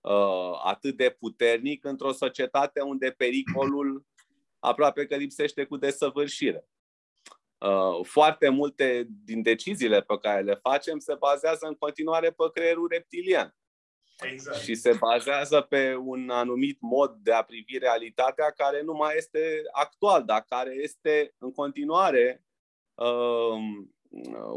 uh, 0.00 0.60
atât 0.64 0.96
de 0.96 1.16
puternic 1.18 1.84
într-o 1.84 2.12
societate 2.12 2.80
unde 2.80 3.10
pericolul 3.10 4.04
aproape 4.58 5.06
că 5.06 5.16
lipsește 5.16 5.64
cu 5.64 5.76
desăvârșire. 5.76 6.68
Uh, 7.58 8.06
foarte 8.06 8.48
multe 8.48 9.06
din 9.24 9.42
deciziile 9.42 10.02
pe 10.02 10.18
care 10.18 10.42
le 10.42 10.54
facem 10.54 10.98
se 10.98 11.14
bazează 11.14 11.66
în 11.66 11.74
continuare 11.74 12.30
pe 12.30 12.44
creierul 12.52 12.88
reptilian. 12.90 13.54
Exact. 14.20 14.58
Și 14.58 14.74
se 14.74 14.96
bazează 15.00 15.60
pe 15.60 15.94
un 15.94 16.30
anumit 16.30 16.80
mod 16.80 17.16
de 17.22 17.32
a 17.32 17.42
privi 17.42 17.78
realitatea 17.78 18.50
care 18.50 18.82
nu 18.82 18.92
mai 18.92 19.14
este 19.16 19.62
actual, 19.72 20.24
dar 20.24 20.44
care 20.48 20.74
este 20.74 21.34
în 21.38 21.52
continuare, 21.52 22.44
uh, 22.94 23.56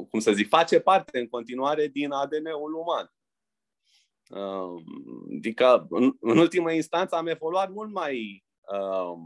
cum 0.09 0.19
să 0.19 0.31
zic, 0.31 0.47
face 0.47 0.79
parte 0.79 1.19
în 1.19 1.27
continuare 1.27 1.87
din 1.87 2.11
ADN-ul 2.11 2.73
uman. 2.73 3.13
Uh, 4.29 4.81
adică, 5.37 5.87
în, 5.89 6.15
în 6.19 6.37
ultimă 6.37 6.71
instanță, 6.71 7.15
am 7.15 7.27
evoluat 7.27 7.71
mult 7.71 7.91
mai 7.91 8.45
uh, 8.73 9.17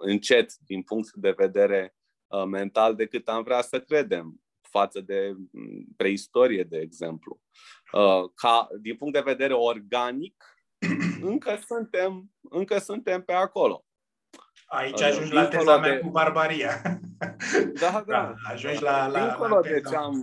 încet 0.00 0.54
din 0.54 0.82
punct 0.82 1.12
de 1.12 1.30
vedere 1.30 1.96
uh, 2.26 2.44
mental 2.44 2.94
decât 2.94 3.28
am 3.28 3.42
vrea 3.42 3.62
să 3.62 3.80
credem 3.80 4.42
față 4.72 5.00
de 5.00 5.36
mm, 5.50 5.84
preistorie, 5.96 6.62
de 6.62 6.78
exemplu. 6.78 7.40
Uh, 7.92 8.30
ca, 8.34 8.68
din 8.80 8.96
punct 8.96 9.14
de 9.14 9.20
vedere 9.20 9.54
organic, 9.54 10.44
încă 11.32 11.58
suntem, 11.66 12.30
încă 12.50 12.78
suntem 12.78 13.22
pe 13.22 13.32
acolo. 13.32 13.84
Aici 14.66 15.00
uh, 15.00 15.06
ajungi 15.06 15.32
la 15.32 15.46
teza 15.46 15.78
mea 15.78 15.94
de... 15.94 16.00
cu 16.00 16.10
barbaria. 16.10 16.72
Da, 17.80 17.90
da. 17.90 18.02
da 18.06 18.34
ajungi 18.44 18.82
la, 18.82 19.06
la, 19.06 19.26
dincolo, 19.26 19.54
la 19.54 19.60
de 19.60 19.80
ce 19.80 19.96
am, 19.96 20.14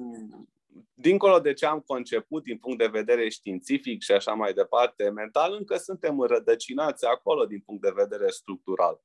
dincolo 0.94 1.40
de 1.40 1.54
ce 1.54 1.66
am 1.66 1.80
conceput 1.80 2.44
din 2.44 2.58
punct 2.58 2.78
de 2.78 2.88
vedere 2.88 3.30
științific 3.30 4.02
și 4.02 4.12
așa 4.12 4.34
mai 4.34 4.54
departe, 4.54 5.10
mental, 5.10 5.54
încă 5.54 5.78
suntem 5.78 6.20
înrădăcinați 6.20 7.06
acolo 7.06 7.46
din 7.46 7.60
punct 7.60 7.82
de 7.82 7.92
vedere 7.96 8.30
structural. 8.30 9.02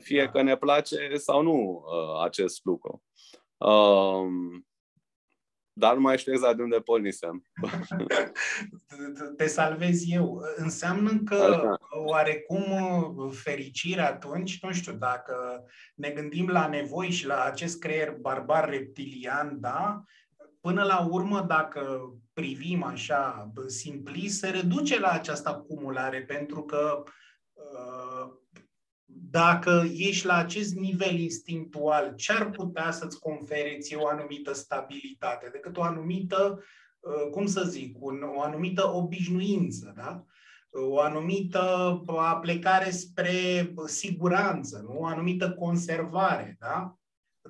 Fie 0.00 0.24
da. 0.24 0.30
că 0.30 0.42
ne 0.42 0.56
place 0.56 1.16
sau 1.16 1.42
nu 1.42 1.84
uh, 1.86 2.24
acest 2.24 2.64
lucru. 2.64 3.02
Um, 3.56 4.67
dar 5.78 5.94
nu 5.94 6.00
mai 6.00 6.18
știu 6.18 6.32
exact 6.32 6.56
de 6.56 6.62
unde 6.62 6.78
pornisem. 6.78 7.42
Te 9.36 9.46
salvez 9.46 10.10
eu. 10.10 10.42
Înseamnă 10.56 11.10
că 11.24 11.34
Așa. 11.34 11.78
oarecum 12.04 12.64
fericire 13.30 14.00
atunci, 14.00 14.62
nu 14.62 14.72
știu, 14.72 14.92
dacă 14.92 15.64
ne 15.94 16.10
gândim 16.10 16.48
la 16.48 16.66
nevoi 16.66 17.10
și 17.10 17.26
la 17.26 17.42
acest 17.42 17.78
creier 17.78 18.16
barbar 18.20 18.68
reptilian, 18.68 19.60
da? 19.60 20.02
Până 20.60 20.82
la 20.82 21.06
urmă, 21.10 21.44
dacă 21.48 22.12
privim 22.32 22.82
așa 22.82 23.52
simplist, 23.66 24.38
se 24.38 24.48
reduce 24.48 25.00
la 25.00 25.08
această 25.08 25.48
acumulare, 25.48 26.22
pentru 26.22 26.62
că 26.62 27.02
uh, 27.52 28.36
dacă 29.20 29.84
ești 29.96 30.26
la 30.26 30.34
acest 30.34 30.74
nivel 30.74 31.18
instinctual, 31.18 32.14
ce 32.16 32.32
ar 32.32 32.50
putea 32.50 32.90
să-ți 32.90 33.18
confere 33.18 33.78
ție 33.80 33.96
o 33.96 34.06
anumită 34.06 34.52
stabilitate, 34.52 35.48
decât 35.52 35.76
o 35.76 35.82
anumită, 35.82 36.62
uh, 37.00 37.30
cum 37.30 37.46
să 37.46 37.64
zic, 37.64 37.96
un, 38.00 38.22
o 38.36 38.40
anumită 38.40 38.94
obișnuință, 38.94 39.92
da? 39.96 40.24
o 40.70 41.00
anumită 41.00 42.02
aplecare 42.16 42.90
spre 42.90 43.72
siguranță, 43.86 44.84
nu? 44.86 44.98
o 44.98 45.04
anumită 45.04 45.52
conservare. 45.52 46.56
Da? 46.58 46.98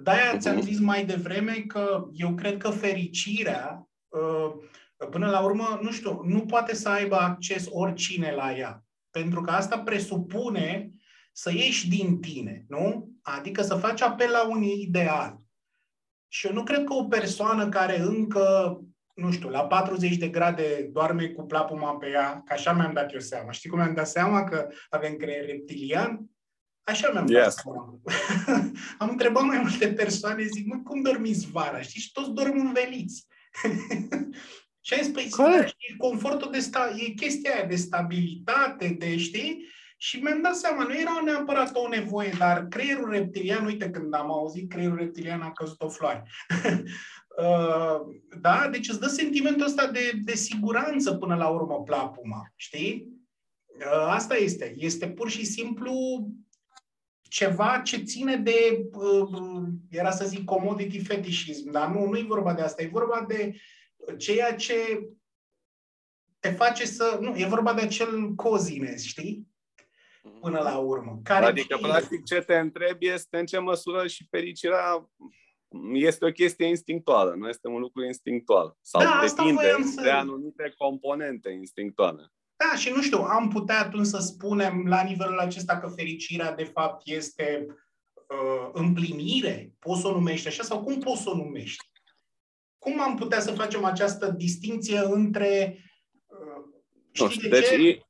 De-aia 0.02 0.38
ți-am 0.38 0.60
zis 0.60 0.78
mai 0.78 1.04
devreme 1.04 1.52
că 1.52 2.08
eu 2.12 2.34
cred 2.34 2.56
că 2.56 2.70
fericirea, 2.70 3.88
uh, 4.09 4.52
până 5.11 5.31
la 5.31 5.40
urmă, 5.40 5.78
nu 5.83 5.90
știu, 5.90 6.20
nu 6.24 6.40
poate 6.40 6.74
să 6.74 6.88
aibă 6.88 7.16
acces 7.16 7.66
oricine 7.70 8.33
la 8.33 8.57
ea. 8.57 8.83
Pentru 9.11 9.40
că 9.40 9.50
asta 9.50 9.78
presupune 9.78 10.92
să 11.38 11.53
ieși 11.53 11.88
din 11.88 12.20
tine, 12.20 12.64
nu? 12.68 13.11
Adică 13.22 13.62
să 13.62 13.74
faci 13.74 14.01
apel 14.01 14.31
la 14.31 14.48
un 14.48 14.62
ideal. 14.62 15.40
Și 16.29 16.46
eu 16.46 16.53
nu 16.53 16.62
cred 16.62 16.85
că 16.85 16.92
o 16.92 17.05
persoană 17.05 17.68
care 17.68 17.98
încă, 17.98 18.79
nu 19.14 19.33
știu, 19.33 19.48
la 19.48 19.66
40 19.66 20.16
de 20.16 20.29
grade 20.29 20.88
doarme 20.92 21.29
cu 21.29 21.42
plapuma 21.42 21.96
pe 21.96 22.09
ea, 22.09 22.42
că 22.46 22.53
așa 22.53 22.72
mi-am 22.72 22.92
dat 22.92 23.12
eu 23.12 23.20
seama. 23.20 23.51
Știi 23.51 23.70
cum 23.70 23.79
mi-am 23.79 23.94
dat 23.94 24.09
seama 24.09 24.44
că 24.44 24.68
avem 24.88 25.16
creier 25.16 25.46
reptilian? 25.46 26.31
Așa 26.83 27.11
mi-am 27.11 27.27
yes. 27.29 27.42
dat 27.42 27.53
seama. 27.53 28.01
Am 28.98 29.09
întrebat 29.09 29.42
mai 29.42 29.59
multe 29.59 29.92
persoane, 29.92 30.44
zic, 30.44 30.66
mă, 30.66 30.81
cum 30.85 31.03
dormiți 31.03 31.51
vara? 31.51 31.81
Știi? 31.81 32.01
Și 32.01 32.12
toți 32.12 32.31
dorm 32.31 32.59
înveliți. 32.59 33.27
și 34.87 34.94
am 34.94 35.03
spus, 35.03 35.37
păi, 35.37 35.74
e 35.77 35.96
confortul 35.96 36.51
de 36.51 36.59
sta- 36.59 36.94
e 36.96 37.09
chestia 37.09 37.55
aia 37.55 37.66
de 37.66 37.77
stabilitate, 37.77 38.88
de, 38.98 39.16
știi? 39.16 39.77
Și 40.00 40.20
mi-am 40.20 40.42
dat 40.42 40.56
seama, 40.56 40.82
nu 40.82 40.98
era 40.98 41.20
neapărat 41.24 41.76
o 41.76 41.88
nevoie, 41.88 42.32
dar 42.38 42.66
creierul 42.66 43.11
reptilian, 43.11 43.64
uite, 43.64 43.90
când 43.90 44.14
am 44.14 44.30
auzit 44.30 44.70
creierul 44.70 44.96
reptilian 44.96 45.40
a 45.40 45.52
căzut 45.52 45.82
o 45.82 45.88
floare. 45.88 46.22
Uh, 47.38 48.00
da? 48.40 48.68
Deci 48.70 48.88
îți 48.88 49.00
dă 49.00 49.06
sentimentul 49.06 49.66
ăsta 49.66 49.87
de, 49.87 50.12
de 50.24 50.34
siguranță 50.34 51.14
până 51.14 51.34
la 51.34 51.48
urmă 51.48 51.82
plapuma, 51.82 52.52
știi? 52.56 53.08
Uh, 53.66 54.06
asta 54.08 54.37
este. 54.37 54.74
Este 54.76 55.08
pur 55.08 55.30
și 55.30 55.44
simplu 55.44 55.92
ceva 57.22 57.80
ce 57.84 57.96
ține 57.96 58.37
de, 58.37 58.88
uh, 58.92 59.62
era 59.90 60.11
să 60.11 60.26
zic, 60.26 60.44
commodity 60.44 60.98
fetishism, 60.98 61.70
dar 61.70 61.90
nu, 61.90 62.08
nu 62.08 62.18
e 62.18 62.22
vorba 62.22 62.54
de 62.54 62.62
asta, 62.62 62.82
e 62.82 62.88
vorba 62.92 63.24
de 63.28 63.54
ceea 64.16 64.54
ce 64.54 65.08
te 66.38 66.50
face 66.50 66.87
să... 66.87 67.18
Nu, 67.20 67.37
e 67.37 67.46
vorba 67.46 67.74
de 67.74 67.80
acel 67.80 68.34
coziness, 68.34 69.04
știi? 69.04 69.46
Până 70.40 70.58
la 70.58 70.78
urmă. 70.78 71.20
Care 71.22 71.44
adică, 71.44 71.76
fie... 71.76 71.88
practic, 71.88 72.24
ce 72.24 72.40
te 72.40 72.54
întrebi 72.54 73.08
este 73.08 73.38
în 73.38 73.46
ce 73.46 73.58
măsură 73.58 74.06
și 74.06 74.26
fericirea 74.30 75.10
este 75.92 76.24
o 76.24 76.30
chestie 76.30 76.66
instinctuală, 76.66 77.34
nu 77.34 77.48
este 77.48 77.68
un 77.68 77.80
lucru 77.80 78.04
instinctual. 78.04 78.76
Sau 78.80 79.02
da, 79.02 79.20
depinde 79.26 79.76
să... 79.94 80.00
de 80.02 80.10
anumite 80.10 80.74
componente 80.76 81.50
instinctuale. 81.50 82.32
Da, 82.56 82.76
și 82.76 82.90
nu 82.90 83.02
știu, 83.02 83.18
am 83.18 83.48
putea 83.48 83.80
atunci 83.80 84.06
să 84.06 84.18
spunem 84.18 84.86
la 84.86 85.02
nivelul 85.02 85.38
acesta 85.38 85.78
că 85.78 85.88
fericirea 85.88 86.54
de 86.54 86.64
fapt 86.64 87.02
este 87.04 87.66
uh, 87.68 88.70
împlinire? 88.72 89.72
Poți 89.78 90.00
să 90.00 90.06
o 90.06 90.12
numești 90.12 90.48
așa 90.48 90.62
sau 90.62 90.82
cum 90.82 90.98
poți 90.98 91.22
să 91.22 91.30
o 91.30 91.36
numești? 91.36 91.84
Cum 92.78 93.00
am 93.00 93.16
putea 93.16 93.40
să 93.40 93.52
facem 93.52 93.84
această 93.84 94.30
distinție 94.30 94.98
între 94.98 95.78
uh, 96.26 96.64
știi 97.12 97.24
nu 97.24 97.30
știu, 97.30 97.48
de 97.48 97.58
deci 97.58 97.68
ce? 97.68 98.08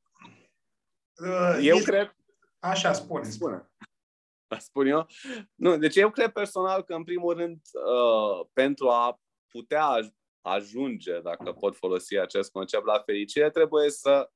Uh, 1.19 1.59
eu 1.61 1.77
este... 1.77 1.91
cred... 1.91 2.17
Așa, 2.59 2.93
spune. 2.93 3.25
Spune. 3.25 3.71
Spun 4.59 4.87
eu? 4.87 5.07
Nu, 5.55 5.77
deci 5.77 5.97
eu 5.97 6.11
cred 6.11 6.31
personal 6.31 6.83
că, 6.83 6.95
în 6.95 7.05
primul 7.05 7.37
rând, 7.37 7.61
uh, 7.73 8.47
pentru 8.53 8.89
a 8.89 9.21
putea 9.51 10.13
ajunge, 10.41 11.21
dacă 11.21 11.53
pot 11.53 11.77
folosi 11.77 12.19
acest 12.19 12.51
concept, 12.51 12.85
la 12.85 12.99
fericire, 12.99 13.51
trebuie 13.51 13.91
să 13.91 14.31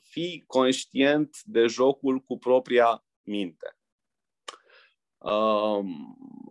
fii 0.00 0.44
conștient 0.46 1.42
de 1.42 1.66
jocul 1.66 2.18
cu 2.18 2.38
propria 2.38 3.04
minte. 3.22 3.74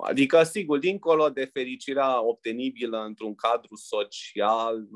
Adică, 0.01 0.43
sigur, 0.43 0.77
dincolo 0.77 1.29
de 1.29 1.45
fericirea 1.45 2.25
obtenibilă 2.25 3.03
într-un 3.03 3.35
cadru 3.35 3.75
social, 3.75 4.87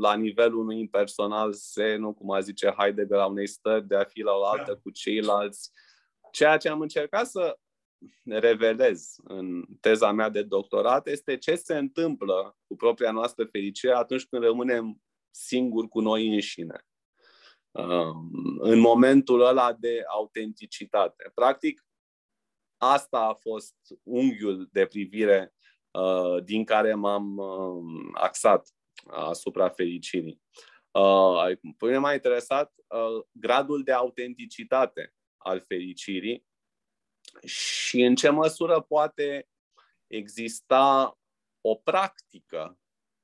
la 0.00 0.14
nivelul 0.14 0.58
unui 0.58 0.78
impersonal 0.78 1.52
senu, 1.52 2.12
cum 2.12 2.30
a 2.30 2.40
zice 2.40 2.74
Heidegger, 2.78 3.16
la 3.16 3.26
unei 3.26 3.46
stări 3.46 3.86
de 3.86 3.96
a 3.96 4.04
fi 4.04 4.20
la 4.20 4.32
o 4.32 4.44
altă 4.44 4.72
da. 4.72 4.78
cu 4.82 4.90
ceilalți, 4.90 5.70
ceea 6.32 6.56
ce 6.56 6.68
am 6.68 6.80
încercat 6.80 7.26
să 7.26 7.58
revelez 8.24 9.14
în 9.24 9.64
teza 9.80 10.12
mea 10.12 10.28
de 10.28 10.42
doctorat 10.42 11.06
este 11.06 11.36
ce 11.36 11.54
se 11.54 11.76
întâmplă 11.76 12.56
cu 12.66 12.76
propria 12.76 13.10
noastră 13.10 13.44
fericire 13.44 13.92
atunci 13.92 14.26
când 14.26 14.42
rămânem 14.42 15.02
singuri 15.30 15.88
cu 15.88 16.00
noi 16.00 16.28
înșine. 16.28 16.86
În 18.58 18.78
momentul 18.78 19.46
ăla 19.46 19.72
de 19.72 20.02
autenticitate. 20.08 21.30
Practic, 21.34 21.84
asta 22.90 23.18
a 23.18 23.34
fost 23.34 23.74
unghiul 24.02 24.68
de 24.72 24.86
privire 24.86 25.54
uh, 25.90 26.44
din 26.44 26.64
care 26.64 26.94
m-am 26.94 27.36
uh, 27.36 28.10
axat 28.12 28.68
asupra 29.06 29.68
fericirii. 29.68 30.42
Uh, 30.90 31.56
pe 31.78 31.86
mine 31.86 31.98
m-a 31.98 32.12
interesat 32.12 32.74
uh, 32.86 33.24
gradul 33.32 33.82
de 33.82 33.92
autenticitate 33.92 35.14
al 35.36 35.64
fericirii 35.68 36.46
și 37.44 38.02
în 38.02 38.14
ce 38.14 38.28
măsură 38.28 38.80
poate 38.80 39.48
exista 40.06 41.18
o 41.60 41.74
practică 41.74 42.78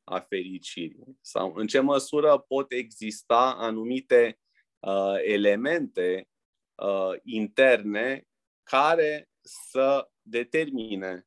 a 0.04 0.20
fericirii 0.20 1.18
sau 1.20 1.54
în 1.54 1.66
ce 1.66 1.80
măsură 1.80 2.38
pot 2.38 2.72
exista 2.72 3.54
anumite 3.58 4.40
uh, 4.78 5.14
elemente 5.24 6.28
uh, 6.74 7.12
interne 7.22 8.28
care 8.62 9.29
să 9.70 10.10
determine 10.22 11.26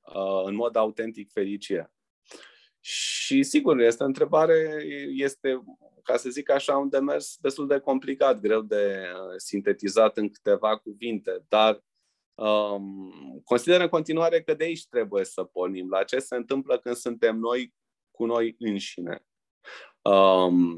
uh, 0.00 0.42
în 0.44 0.54
mod 0.54 0.76
autentic 0.76 1.32
fericirea. 1.32 1.92
Și 2.80 3.42
sigur, 3.42 3.78
este 3.78 4.02
o 4.02 4.06
întrebare, 4.06 4.84
este, 5.08 5.64
ca 6.02 6.16
să 6.16 6.30
zic 6.30 6.50
așa, 6.50 6.76
un 6.76 6.88
demers 6.88 7.36
destul 7.40 7.66
de 7.66 7.78
complicat, 7.78 8.40
greu 8.40 8.60
de 8.60 9.04
uh, 9.14 9.34
sintetizat 9.36 10.16
în 10.16 10.30
câteva 10.30 10.78
cuvinte, 10.78 11.44
dar 11.48 11.84
um, 12.34 13.40
consider 13.44 13.80
în 13.80 13.88
continuare 13.88 14.42
că 14.42 14.54
de 14.54 14.64
aici 14.64 14.86
trebuie 14.86 15.24
să 15.24 15.44
pornim, 15.44 15.88
la 15.88 16.04
ce 16.04 16.18
se 16.18 16.36
întâmplă 16.36 16.78
când 16.78 16.94
suntem 16.94 17.36
noi 17.36 17.74
cu 18.10 18.26
noi 18.26 18.54
înșine. 18.58 19.26
Um, 20.02 20.76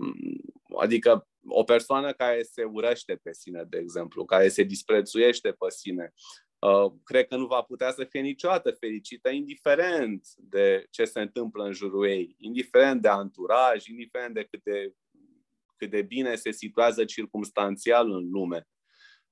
adică 0.79 1.29
o 1.48 1.64
persoană 1.64 2.12
care 2.12 2.42
se 2.42 2.64
urăște 2.64 3.16
pe 3.22 3.33
sine, 3.33 3.64
de 3.68 3.79
exemplu, 3.79 4.24
care 4.24 4.48
se 4.48 4.62
disprețuiește 4.62 5.53
pe 5.53 5.66
sine, 5.68 6.12
uh, 6.61 6.92
cred 7.05 7.27
că 7.27 7.37
nu 7.37 7.46
va 7.46 7.62
putea 7.62 7.92
să 7.92 8.05
fie 8.05 8.20
niciodată 8.20 8.70
fericită, 8.70 9.31
indiferent 9.31 10.29
de 10.37 10.87
ce 10.90 11.05
se 11.05 11.20
întâmplă 11.20 11.64
în 11.64 11.73
jurul 11.73 12.09
ei, 12.09 12.35
indiferent 12.38 13.03
de 13.03 13.09
anturaj, 13.09 13.87
indiferent 13.87 14.35
de 14.35 14.44
cât 14.51 14.62
de, 14.62 14.94
cât 15.77 15.90
de 15.90 16.03
bine 16.03 16.35
se 16.35 16.51
situează 16.51 17.05
circumstanțial 17.05 18.11
în 18.11 18.31
lume 18.31 18.68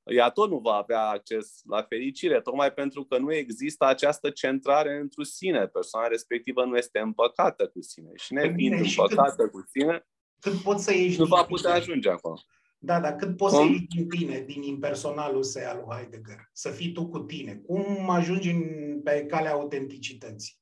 ea 0.08 0.30
tot 0.30 0.50
nu 0.50 0.58
va 0.58 0.72
avea 0.72 1.02
acces 1.02 1.60
la 1.64 1.82
fericire, 1.82 2.40
tocmai 2.40 2.72
pentru 2.72 3.04
că 3.04 3.18
nu 3.18 3.32
există 3.32 3.84
această 3.84 4.30
centrare 4.30 4.96
într 4.96 5.22
sine. 5.22 5.66
Persoana 5.66 6.06
respectivă 6.06 6.64
nu 6.64 6.76
este 6.76 6.98
împăcată 6.98 7.66
cu 7.66 7.82
sine. 7.82 8.10
Și 8.14 8.32
nefiind 8.32 8.80
împăcată 8.80 9.42
cât, 9.42 9.50
cu 9.50 9.64
sine, 9.70 10.06
cât 10.40 10.52
poți 10.52 10.84
să 10.84 10.94
ieși 10.94 11.18
nu 11.18 11.24
va 11.24 11.44
putea 11.44 11.72
ajunge 11.72 12.10
acolo. 12.10 12.40
Da, 12.80 13.00
dar 13.00 13.16
cât 13.16 13.36
poți 13.36 13.54
Cum? 13.54 13.66
să 13.66 13.70
ieși 13.70 13.86
din 13.86 14.08
tine, 14.08 14.40
din 14.40 14.62
impersonalul 14.62 15.42
săi 15.42 15.64
al 15.64 15.76
lui 15.76 15.96
Heidegger? 15.96 16.48
Să 16.52 16.70
fii 16.70 16.92
tu 16.92 17.08
cu 17.08 17.18
tine. 17.18 17.54
Cum 17.54 18.10
ajungi 18.10 18.50
în, 18.50 18.62
pe 19.02 19.26
calea 19.26 19.52
autenticității? 19.52 20.56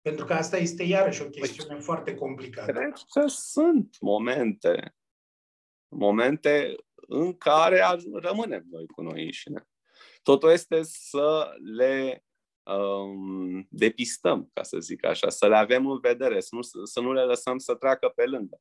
Pentru 0.00 0.24
că 0.24 0.32
asta 0.32 0.56
este 0.56 0.82
iarăși 0.82 1.22
o 1.22 1.24
păi, 1.24 1.40
chestiune 1.40 1.74
păi, 1.74 1.82
foarte 1.82 2.14
complicată. 2.14 2.72
Cred 2.72 2.92
că 3.10 3.26
sunt 3.26 3.96
momente, 4.00 4.96
momente 5.88 6.74
în 7.08 7.36
care 7.36 7.82
rămânem 8.12 8.64
noi 8.70 8.86
cu 8.86 9.02
noi 9.02 9.24
înșine. 9.24 9.68
Totul 10.22 10.50
este 10.50 10.80
să 10.82 11.54
le 11.76 12.24
um, 12.62 13.66
depistăm, 13.70 14.50
ca 14.52 14.62
să 14.62 14.78
zic 14.78 15.04
așa, 15.04 15.28
să 15.28 15.48
le 15.48 15.56
avem 15.56 15.86
în 15.86 15.98
vedere, 15.98 16.40
să 16.40 16.54
nu, 16.54 16.62
să 16.84 17.00
nu 17.00 17.12
le 17.12 17.22
lăsăm 17.22 17.58
să 17.58 17.74
treacă 17.74 18.12
pe 18.14 18.24
lângă. 18.24 18.60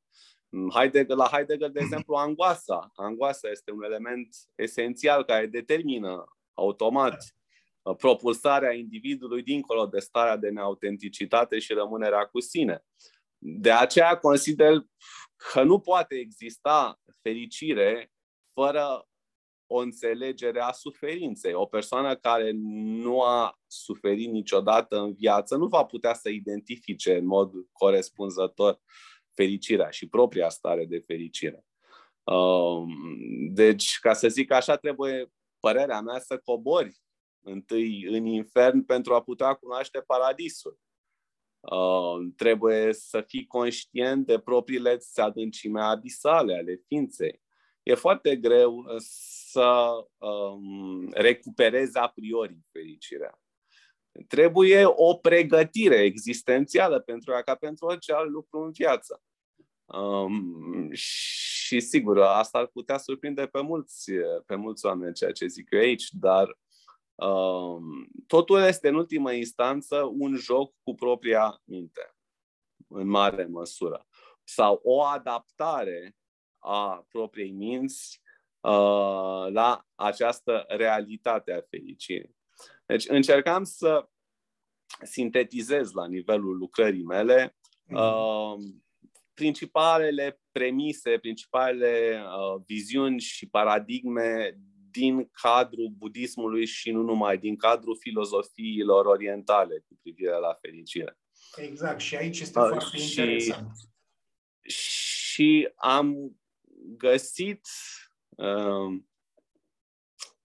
Heidegger, 0.73 1.15
la 1.15 1.27
Heidegger, 1.31 1.69
de 1.69 1.79
exemplu, 1.79 2.15
angoasa. 2.15 2.91
Angoasa 2.95 3.49
este 3.49 3.71
un 3.71 3.83
element 3.83 4.35
esențial 4.55 5.23
care 5.23 5.45
determină 5.45 6.25
automat 6.53 7.35
uh, 7.81 7.95
propulsarea 7.95 8.73
individului 8.73 9.43
dincolo 9.43 9.85
de 9.85 9.99
starea 9.99 10.37
de 10.37 10.49
neautenticitate 10.49 11.59
și 11.59 11.73
rămânerea 11.73 12.25
cu 12.25 12.39
sine. 12.39 12.85
De 13.37 13.71
aceea 13.71 14.17
consider 14.17 14.85
că 15.35 15.63
nu 15.63 15.79
poate 15.79 16.15
exista 16.15 16.99
fericire 17.21 18.11
fără 18.53 19.07
o 19.67 19.77
înțelegere 19.77 20.59
a 20.59 20.71
suferinței. 20.71 21.53
O 21.53 21.65
persoană 21.65 22.15
care 22.15 22.51
nu 22.53 23.21
a 23.21 23.59
suferit 23.67 24.31
niciodată 24.31 24.99
în 24.99 25.13
viață 25.13 25.55
nu 25.55 25.67
va 25.67 25.85
putea 25.85 26.13
să 26.13 26.29
identifice 26.29 27.15
în 27.17 27.25
mod 27.25 27.51
corespunzător 27.71 28.79
fericirea 29.35 29.89
și 29.89 30.07
propria 30.07 30.49
stare 30.49 30.85
de 30.85 30.99
fericire. 30.99 31.65
Um, 32.23 32.87
deci, 33.53 33.97
ca 34.01 34.13
să 34.13 34.27
zic 34.27 34.51
așa, 34.51 34.75
trebuie, 34.75 35.31
părerea 35.59 36.01
mea, 36.01 36.19
să 36.19 36.37
cobori 36.37 36.95
întâi 37.41 38.03
în 38.03 38.25
infern 38.25 38.85
pentru 38.85 39.13
a 39.13 39.21
putea 39.21 39.53
cunoaște 39.53 39.99
paradisul. 39.99 40.79
Uh, 41.59 42.33
trebuie 42.35 42.93
să 42.93 43.21
fii 43.21 43.45
conștient 43.45 44.25
de 44.25 44.39
propriile 44.39 44.97
adâncime 45.15 45.81
abisale 45.81 46.55
ale 46.55 46.81
ființei 46.87 47.43
e 47.85 47.93
foarte 47.93 48.35
greu 48.35 48.77
uh, 48.77 48.95
să 49.49 49.91
um, 50.17 51.09
recuperezi 51.11 51.97
a 51.97 52.07
priori 52.07 52.57
fericirea. 52.71 53.39
Trebuie 54.27 54.83
o 54.85 55.15
pregătire 55.15 55.95
existențială 55.95 56.99
pentru 56.99 57.33
a 57.33 57.41
ca 57.41 57.55
pentru 57.55 57.85
orice 57.85 58.13
alt 58.13 58.29
lucru 58.29 58.59
în 58.59 58.71
viață. 58.71 59.21
Um, 59.85 60.91
și 60.91 61.79
sigur, 61.79 62.21
asta 62.21 62.57
ar 62.57 62.67
putea 62.67 62.97
surprinde 62.97 63.47
pe 63.47 63.61
mulți, 63.61 64.11
pe 64.45 64.55
mulți 64.55 64.85
oameni 64.85 65.13
ceea 65.13 65.31
ce 65.31 65.47
zic 65.47 65.67
eu 65.71 65.79
aici, 65.79 66.09
dar 66.11 66.57
um, 67.15 68.07
totul 68.27 68.59
este 68.59 68.87
în 68.87 68.95
ultimă 68.95 69.31
instanță 69.31 70.09
un 70.17 70.35
joc 70.35 70.73
cu 70.83 70.95
propria 70.95 71.61
minte, 71.63 72.15
în 72.87 73.07
mare 73.07 73.45
măsură, 73.45 74.07
sau 74.43 74.79
o 74.83 75.03
adaptare 75.03 76.15
a 76.59 77.05
propriei 77.09 77.51
minți 77.51 78.21
uh, 78.59 79.51
la 79.51 79.85
această 79.95 80.65
realitate 80.67 81.53
a 81.53 81.61
fericirii. 81.69 82.35
Deci 82.85 83.07
încercam 83.07 83.63
să 83.63 84.09
sintetizez 85.03 85.91
la 85.91 86.07
nivelul 86.07 86.57
lucrării 86.57 87.03
mele 87.03 87.57
mhm. 87.83 87.95
uh, 87.95 88.57
principalele 89.33 90.41
premise, 90.51 91.17
principalele 91.17 92.23
uh, 92.23 92.61
viziuni 92.65 93.19
și 93.19 93.47
paradigme 93.49 94.59
din 94.91 95.29
cadrul 95.31 95.89
budismului 95.97 96.65
și 96.65 96.91
nu 96.91 97.01
numai, 97.01 97.37
din 97.37 97.55
cadrul 97.55 97.97
filozofiilor 97.99 99.05
orientale 99.05 99.83
cu 99.87 99.97
privire 100.01 100.39
la 100.39 100.53
fericire. 100.61 101.19
Exact, 101.55 101.99
și 101.99 102.15
aici 102.15 102.39
este 102.39 102.59
uh, 102.59 102.67
foarte 102.67 102.97
și, 102.97 103.19
interesant. 103.19 103.71
Și 104.67 105.69
am 105.75 106.39
găsit 106.97 107.67
uh, 108.29 109.01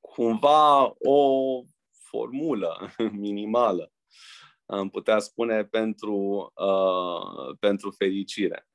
cumva 0.01 0.94
o 0.99 1.62
formulă 2.11 2.94
minimală, 3.25 3.92
am 4.66 4.88
putea 4.88 5.18
spune, 5.18 5.64
pentru, 5.64 6.53
uh, 6.55 7.57
pentru 7.59 7.90
fericire. 7.90 8.66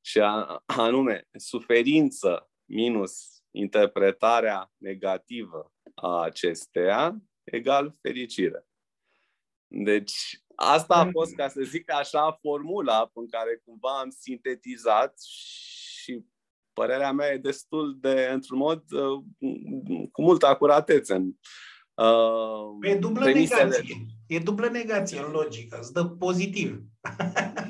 Și 0.00 0.20
a, 0.20 0.62
anume, 0.66 1.28
suferință 1.32 2.50
minus 2.64 3.42
interpretarea 3.50 4.72
negativă 4.76 5.72
a 5.94 6.22
acesteia 6.22 7.16
egal 7.44 7.94
fericire. 8.00 8.66
Deci, 9.66 10.42
asta 10.54 10.94
a 10.94 11.10
fost, 11.10 11.34
ca 11.34 11.48
să 11.48 11.62
zic 11.62 11.92
așa, 11.92 12.38
formula 12.40 13.10
în 13.14 13.28
care 13.28 13.62
cumva 13.64 13.98
am 13.98 14.10
sintetizat 14.10 15.20
și 15.20 16.24
părerea 16.72 17.12
mea 17.12 17.32
e 17.32 17.36
destul 17.36 17.96
de, 18.00 18.28
într-un 18.32 18.58
mod, 18.58 18.82
uh, 18.92 19.22
cu 20.12 20.22
multă 20.22 20.46
acuratețe. 20.46 21.36
Uh, 21.94 22.88
e 22.90 22.94
dublă 22.94 23.24
premisele. 23.24 23.62
negație. 23.62 24.06
E 24.26 24.38
dublă 24.38 24.68
negație 24.68 25.18
în 25.18 25.30
logică. 25.30 25.78
Îți 25.80 25.92
dă 25.92 26.04
pozitiv. 26.04 26.82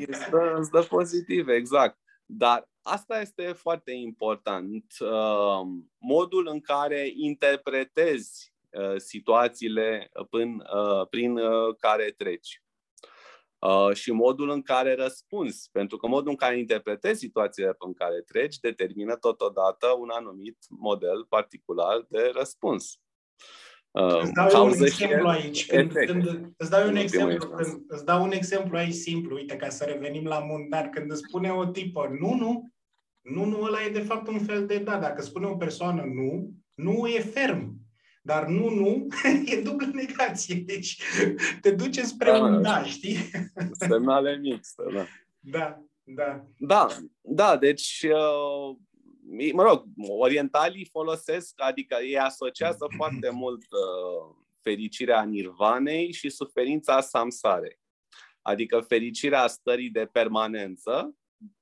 îți, 0.06 0.30
dă, 0.30 0.56
îți 0.58 0.70
dă 0.70 0.80
pozitiv, 0.80 1.48
exact. 1.48 1.98
Dar 2.26 2.70
asta 2.82 3.20
este 3.20 3.52
foarte 3.52 3.92
important. 3.92 4.85
Uh, 5.00 5.61
modul 5.98 6.48
în 6.52 6.61
care 6.61 7.11
interpretezi 7.14 8.54
uh, 8.70 8.96
situațiile 8.96 10.11
prin, 10.30 10.62
uh, 10.74 11.08
prin 11.08 11.37
uh, 11.37 11.76
care 11.78 12.14
treci. 12.16 12.62
Uh, 13.58 13.94
și 13.94 14.12
modul 14.12 14.50
în 14.50 14.62
care 14.62 14.94
răspunzi. 14.94 15.68
Pentru 15.72 15.96
că 15.96 16.06
modul 16.06 16.30
în 16.30 16.37
care 16.37 16.58
interpretezi 16.58 17.18
situațiile 17.18 17.72
pe 17.72 17.92
care 17.96 18.20
treci 18.20 18.58
determină 18.58 19.16
totodată 19.16 19.87
un 19.98 20.08
anumit 20.11 20.58
model 20.68 21.24
particular 21.24 22.06
de 22.08 22.30
răspuns. 22.35 23.00
Uh, 23.92 24.20
îți 24.22 24.33
dau 24.33 24.66
un 24.66 24.72
exemplu 24.81 25.28
aici. 25.28 25.66
Când, 25.66 25.92
când, 25.92 26.52
îți, 26.57 26.70
dau 26.70 26.88
un 26.88 26.96
exemplu, 26.96 27.48
când, 27.48 27.83
îți 27.87 28.05
dau 28.05 28.22
un 28.22 28.33
exemplu 28.33 28.76
aici 28.76 28.94
simplu, 28.94 29.35
uite, 29.35 29.57
ca 29.57 29.68
să 29.68 29.85
revenim 29.85 30.24
la 30.24 30.38
mundar. 30.38 30.88
Când 30.88 31.11
îți 31.11 31.22
spune 31.28 31.50
o 31.50 31.66
tipă 31.66 32.16
nu, 32.20 32.35
nu, 32.35 32.72
nu, 33.20 33.44
nu, 33.44 33.62
ăla 33.62 33.85
e 33.85 33.90
de 33.90 34.00
fapt 34.00 34.28
un 34.28 34.38
fel 34.38 34.66
de 34.66 34.78
da. 34.78 34.98
Dacă 34.98 35.22
spune 35.22 35.46
o 35.46 35.57
persoană 35.57 36.02
nu, 36.02 36.50
nu 36.74 37.07
e 37.07 37.20
ferm. 37.20 37.81
Dar 38.22 38.46
nu, 38.46 38.70
nu, 38.70 39.07
e 39.57 39.61
dublă 39.61 39.90
negație. 39.92 40.55
Deci 40.55 41.02
te 41.61 41.70
duce 41.70 42.02
spre 42.02 42.31
da, 42.31 42.38
un 42.38 42.62
da, 42.62 42.85
știi? 42.85 43.16
Semnale 43.88 44.37
mixte, 44.37 44.83
da. 44.94 45.07
Da, 45.40 45.83
da. 46.02 46.44
Da, 46.57 46.87
da, 47.20 47.57
deci, 47.57 48.07
uh, 48.09 48.76
mă 49.52 49.62
rog, 49.62 49.84
orientalii 50.18 50.88
folosesc, 50.90 51.62
adică 51.62 51.96
ei 52.02 52.18
asociază 52.18 52.86
foarte 52.96 53.30
mult 53.30 53.62
uh, 53.62 54.36
fericirea 54.60 55.22
nirvanei 55.24 56.12
și 56.12 56.28
suferința 56.28 57.00
samsarei. 57.00 57.80
Adică 58.42 58.80
fericirea 58.80 59.46
stării 59.46 59.90
de 59.90 60.06
permanență, 60.06 61.16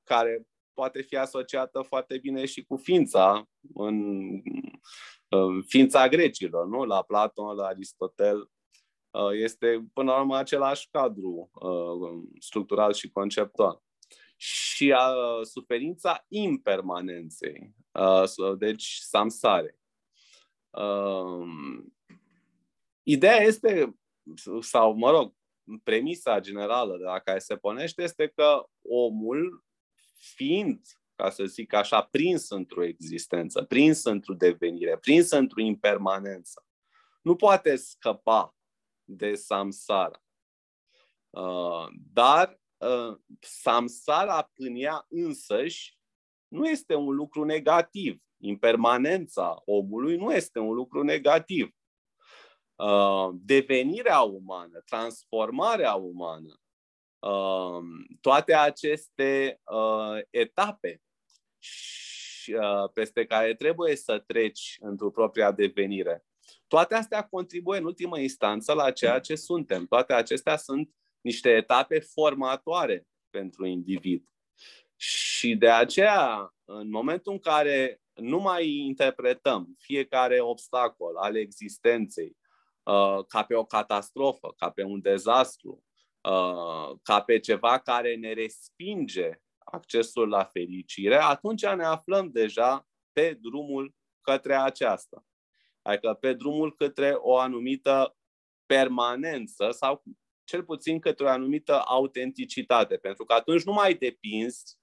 care 0.04 0.46
poate 0.74 1.02
fi 1.02 1.16
asociată 1.16 1.82
foarte 1.82 2.18
bine 2.18 2.46
și 2.46 2.64
cu 2.64 2.76
ființa, 2.76 3.48
în, 3.74 3.96
în 5.28 5.62
ființa 5.62 6.08
grecilor, 6.08 6.66
nu? 6.66 6.84
La 6.84 7.02
Platon, 7.02 7.56
la 7.56 7.66
Aristotel. 7.66 8.50
Uh, 9.10 9.30
este, 9.32 9.86
până 9.92 10.10
la 10.10 10.18
urmă, 10.18 10.36
același 10.36 10.88
cadru 10.90 11.50
uh, 11.52 12.22
structural 12.38 12.92
și 12.92 13.10
conceptual. 13.10 13.82
Și 14.42 14.92
a, 14.92 15.10
uh, 15.10 15.44
suferința 15.46 16.24
impermanenței, 16.28 17.74
deci 18.58 18.98
samsare. 19.00 19.78
Ideea 23.02 23.36
este, 23.36 23.98
sau 24.60 24.92
mă 24.92 25.10
rog, 25.10 25.34
premisa 25.82 26.40
generală 26.40 26.96
de 26.96 27.02
la 27.02 27.18
care 27.18 27.38
se 27.38 27.56
pornește 27.56 28.02
este 28.02 28.28
că 28.28 28.68
omul, 28.82 29.64
fiind, 30.14 30.80
ca 31.14 31.30
să 31.30 31.44
zic 31.44 31.72
așa, 31.72 32.02
prins 32.02 32.50
într-o 32.50 32.84
existență, 32.84 33.62
prins 33.62 34.04
într-o 34.04 34.34
devenire, 34.34 34.98
prins 34.98 35.30
într-o 35.30 35.60
impermanență, 35.60 36.66
nu 37.22 37.36
poate 37.36 37.76
scăpa 37.76 38.56
de 39.04 39.34
samsara. 39.34 40.22
Uh, 41.30 41.86
dar 42.12 42.48
uh, 42.48 42.59
samsara 43.40 44.50
în 44.56 44.74
ea 44.76 45.06
însăși 45.08 45.98
nu 46.48 46.68
este 46.68 46.94
un 46.94 47.14
lucru 47.14 47.44
negativ. 47.44 48.22
Impermanența 48.42 49.62
omului 49.64 50.16
nu 50.16 50.32
este 50.32 50.58
un 50.58 50.74
lucru 50.74 51.02
negativ. 51.02 51.74
Uh, 52.74 53.28
devenirea 53.32 54.20
umană, 54.20 54.82
transformarea 54.84 55.94
umană, 55.94 56.60
uh, 57.18 57.84
toate 58.20 58.54
aceste 58.54 59.60
uh, 59.64 60.18
etape 60.30 61.02
peste 62.92 63.26
care 63.26 63.54
trebuie 63.54 63.96
să 63.96 64.18
treci 64.18 64.76
într-o 64.80 65.10
propria 65.10 65.52
devenire. 65.52 66.24
Toate 66.66 66.94
astea 66.94 67.26
contribuie 67.26 67.78
în 67.78 67.84
ultimă 67.84 68.18
instanță 68.18 68.72
la 68.72 68.90
ceea 68.90 69.18
ce 69.18 69.34
suntem. 69.34 69.86
Toate 69.86 70.12
acestea 70.12 70.56
sunt 70.56 70.90
niște 71.20 71.50
etape 71.50 71.98
formatoare 71.98 73.06
pentru 73.30 73.66
individ. 73.66 74.24
Și 74.96 75.56
de 75.56 75.70
aceea, 75.70 76.54
în 76.64 76.90
momentul 76.90 77.32
în 77.32 77.38
care 77.38 78.00
nu 78.14 78.38
mai 78.38 78.68
interpretăm 78.68 79.76
fiecare 79.78 80.40
obstacol 80.40 81.16
al 81.16 81.36
existenței 81.36 82.38
Uh, 82.90 83.24
ca 83.28 83.44
pe 83.44 83.54
o 83.54 83.64
catastrofă, 83.64 84.54
ca 84.56 84.70
pe 84.70 84.82
un 84.82 85.00
dezastru, 85.00 85.84
uh, 86.20 86.98
ca 87.02 87.22
pe 87.22 87.38
ceva 87.38 87.78
care 87.78 88.14
ne 88.14 88.32
respinge 88.32 89.30
accesul 89.58 90.28
la 90.28 90.44
fericire, 90.44 91.16
atunci 91.16 91.66
ne 91.66 91.84
aflăm 91.84 92.30
deja 92.30 92.88
pe 93.12 93.38
drumul 93.40 93.94
către 94.20 94.54
aceasta. 94.54 95.24
Adică 95.82 96.14
pe 96.14 96.32
drumul 96.32 96.74
către 96.74 97.12
o 97.16 97.36
anumită 97.36 98.16
permanență 98.66 99.70
sau 99.70 100.02
cel 100.50 100.64
puțin 100.64 100.98
către 100.98 101.24
o 101.24 101.28
anumită 101.28 101.82
autenticitate, 101.86 102.96
pentru 102.96 103.24
că 103.24 103.32
atunci 103.32 103.62
nu 103.62 103.72
mai 103.72 103.94
depinzi 103.94 104.78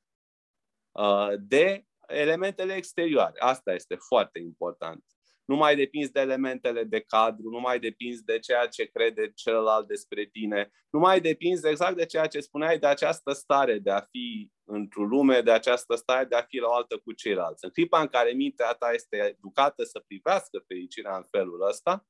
uh, 0.91 1.33
de 1.39 1.85
elementele 2.07 2.73
exterioare. 2.73 3.39
Asta 3.39 3.73
este 3.73 3.95
foarte 3.95 4.39
important 4.39 5.03
nu 5.47 5.55
mai 5.55 5.75
depinzi 5.75 6.11
de 6.11 6.19
elementele 6.19 6.83
de 6.83 6.99
cadru, 6.99 7.49
nu 7.49 7.59
mai 7.59 7.79
depinzi 7.79 8.23
de 8.23 8.39
ceea 8.39 8.67
ce 8.67 8.85
crede 8.85 9.31
celălalt 9.35 9.87
despre 9.87 10.25
tine, 10.25 10.71
nu 10.89 10.99
mai 10.99 11.21
depinzi 11.21 11.67
exact 11.67 11.95
de 11.95 12.05
ceea 12.05 12.27
ce 12.27 12.39
spuneai, 12.39 12.79
de 12.79 12.87
această 12.87 13.31
stare 13.31 13.79
de 13.79 13.91
a 13.91 13.99
fi 13.99 14.51
într-o 14.63 15.03
lume, 15.03 15.41
de 15.41 15.51
această 15.51 15.95
stare 15.95 16.25
de 16.25 16.35
a 16.35 16.41
fi 16.41 16.57
la 16.57 16.67
o 16.67 16.73
altă 16.73 16.97
cu 16.97 17.11
ceilalți. 17.11 17.65
În 17.65 17.69
clipa 17.71 18.01
în 18.01 18.07
care 18.07 18.31
mintea 18.31 18.73
ta 18.73 18.91
este 18.91 19.17
educată 19.17 19.83
să 19.83 20.03
privească 20.07 20.63
fericirea 20.67 21.15
în 21.15 21.23
felul 21.23 21.67
ăsta, 21.67 22.05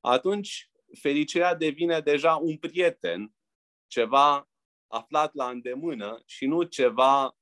atunci 0.00 0.70
fericirea 1.00 1.54
devine 1.54 2.00
deja 2.00 2.34
un 2.34 2.56
prieten, 2.56 3.34
ceva 3.86 4.48
aflat 4.86 5.34
la 5.34 5.48
îndemână 5.48 6.22
și 6.26 6.46
nu 6.46 6.62
ceva 6.62 7.36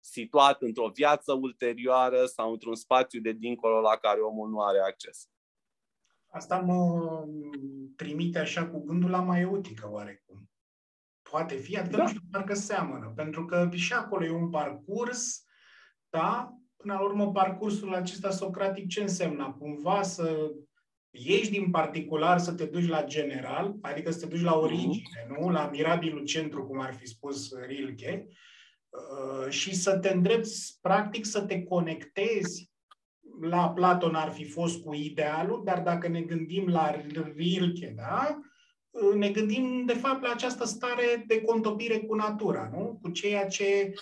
situat 0.00 0.62
într-o 0.62 0.90
viață 0.94 1.32
ulterioară 1.32 2.24
sau 2.24 2.52
într-un 2.52 2.74
spațiu 2.74 3.20
de 3.20 3.32
dincolo 3.32 3.80
la 3.80 3.96
care 3.96 4.20
omul 4.20 4.48
nu 4.48 4.62
are 4.62 4.78
acces. 4.78 5.28
Asta 6.30 6.58
mă 6.58 7.24
trimite 7.96 8.38
așa 8.38 8.68
cu 8.68 8.84
gândul 8.84 9.10
la 9.10 9.20
maiotică 9.20 9.88
oarecum. 9.90 10.50
Poate 11.30 11.54
fi, 11.54 11.78
adică 11.78 11.96
da. 11.96 12.02
nu 12.02 12.08
știu, 12.08 12.20
parcă 12.30 12.54
seamănă, 12.54 13.12
pentru 13.16 13.44
că 13.44 13.68
și 13.74 13.92
acolo 13.92 14.24
e 14.24 14.30
un 14.30 14.50
parcurs, 14.50 15.44
da? 16.08 16.52
Până 16.76 16.94
la 16.94 17.00
urmă, 17.00 17.32
parcursul 17.32 17.94
acesta 17.94 18.30
socratic 18.30 18.88
ce 18.88 19.00
însemna? 19.00 19.52
Cumva 19.52 20.02
să 20.02 20.52
ieși 21.10 21.50
din 21.50 21.70
particular 21.70 22.38
să 22.38 22.52
te 22.52 22.64
duci 22.64 22.88
la 22.88 23.04
general, 23.04 23.74
adică 23.80 24.10
să 24.10 24.18
te 24.18 24.26
duci 24.26 24.42
la 24.42 24.54
mhm. 24.54 24.60
origine, 24.60 25.24
mm-hmm. 25.24 25.38
nu? 25.38 25.50
La 25.50 25.68
mirabilul 25.72 26.24
centru, 26.24 26.66
cum 26.66 26.80
ar 26.80 26.94
fi 26.94 27.06
spus 27.06 27.50
Rilke, 27.66 28.28
Uh, 28.90 29.50
și 29.50 29.74
să 29.74 29.98
te 29.98 30.08
îndrepți, 30.08 30.78
practic, 30.80 31.24
să 31.24 31.40
te 31.40 31.62
conectezi 31.62 32.70
la 33.40 33.70
Platon 33.70 34.14
ar 34.14 34.30
fi 34.30 34.44
fost 34.44 34.82
cu 34.82 34.94
idealul, 34.94 35.62
dar 35.64 35.80
dacă 35.80 36.08
ne 36.08 36.20
gândim 36.20 36.68
la 36.68 36.94
Rilke, 37.36 37.92
da? 37.96 38.38
Uh, 38.90 39.14
ne 39.14 39.30
gândim, 39.30 39.84
de 39.86 39.92
fapt, 39.92 40.22
la 40.22 40.30
această 40.30 40.64
stare 40.64 41.24
de 41.26 41.40
contopire 41.40 41.98
cu 41.98 42.14
natura, 42.14 42.70
nu? 42.72 42.98
Cu 43.02 43.10
ceea 43.10 43.46
ce, 43.46 43.92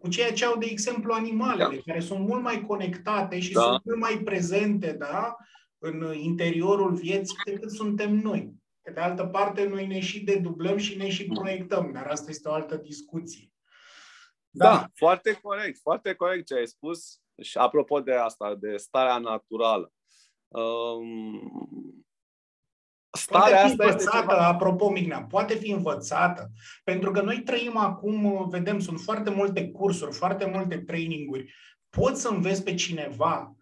cu 0.00 0.08
ceea 0.08 0.32
ce 0.32 0.44
au, 0.44 0.58
de 0.58 0.66
exemplu, 0.70 1.12
animalele, 1.12 1.74
da. 1.74 1.92
care 1.92 2.00
sunt 2.00 2.28
mult 2.28 2.42
mai 2.42 2.64
conectate 2.66 3.40
și 3.40 3.52
da. 3.52 3.60
sunt 3.60 3.80
mult 3.84 3.98
mai 3.98 4.20
prezente, 4.24 4.92
da? 4.92 5.36
În 5.78 6.14
interiorul 6.14 6.94
vieții 6.94 7.36
decât 7.44 7.70
suntem 7.70 8.14
noi. 8.14 8.54
Pe 8.82 8.90
de 8.92 9.00
altă 9.00 9.24
parte, 9.24 9.64
noi 9.64 9.86
ne 9.86 10.00
și 10.00 10.24
dedublăm 10.24 10.76
și 10.76 10.96
ne 10.96 11.08
și 11.08 11.26
proiectăm, 11.26 11.92
dar 11.92 12.06
asta 12.06 12.30
este 12.30 12.48
o 12.48 12.52
altă 12.52 12.76
discuție. 12.76 13.50
Da. 14.50 14.64
da, 14.64 14.90
foarte 14.94 15.38
corect, 15.42 15.78
foarte 15.78 16.14
corect 16.14 16.46
ce 16.46 16.54
ai 16.54 16.66
spus. 16.66 17.20
Și 17.42 17.58
apropo 17.58 18.00
de 18.00 18.14
asta, 18.14 18.54
de 18.54 18.76
starea 18.76 19.18
naturală. 19.18 19.92
Um, 20.48 22.06
starea 23.10 23.48
poate 23.48 23.54
fi 23.54 23.70
asta 23.70 23.84
învățată, 23.84 24.16
este 24.16 24.18
ceva... 24.18 24.46
apropo, 24.46 24.90
Mignea, 24.90 25.22
poate 25.22 25.54
fi 25.54 25.70
învățată. 25.70 26.50
Pentru 26.84 27.10
că 27.10 27.20
noi 27.20 27.42
trăim 27.42 27.76
acum, 27.76 28.48
vedem, 28.48 28.78
sunt 28.78 29.00
foarte 29.00 29.30
multe 29.30 29.70
cursuri, 29.70 30.12
foarte 30.12 30.44
multe 30.44 30.78
traininguri. 30.78 31.54
Poți 31.88 32.20
să 32.20 32.28
înveți 32.28 32.64
pe 32.64 32.74
cineva 32.74 33.50
Uh, 33.50 33.55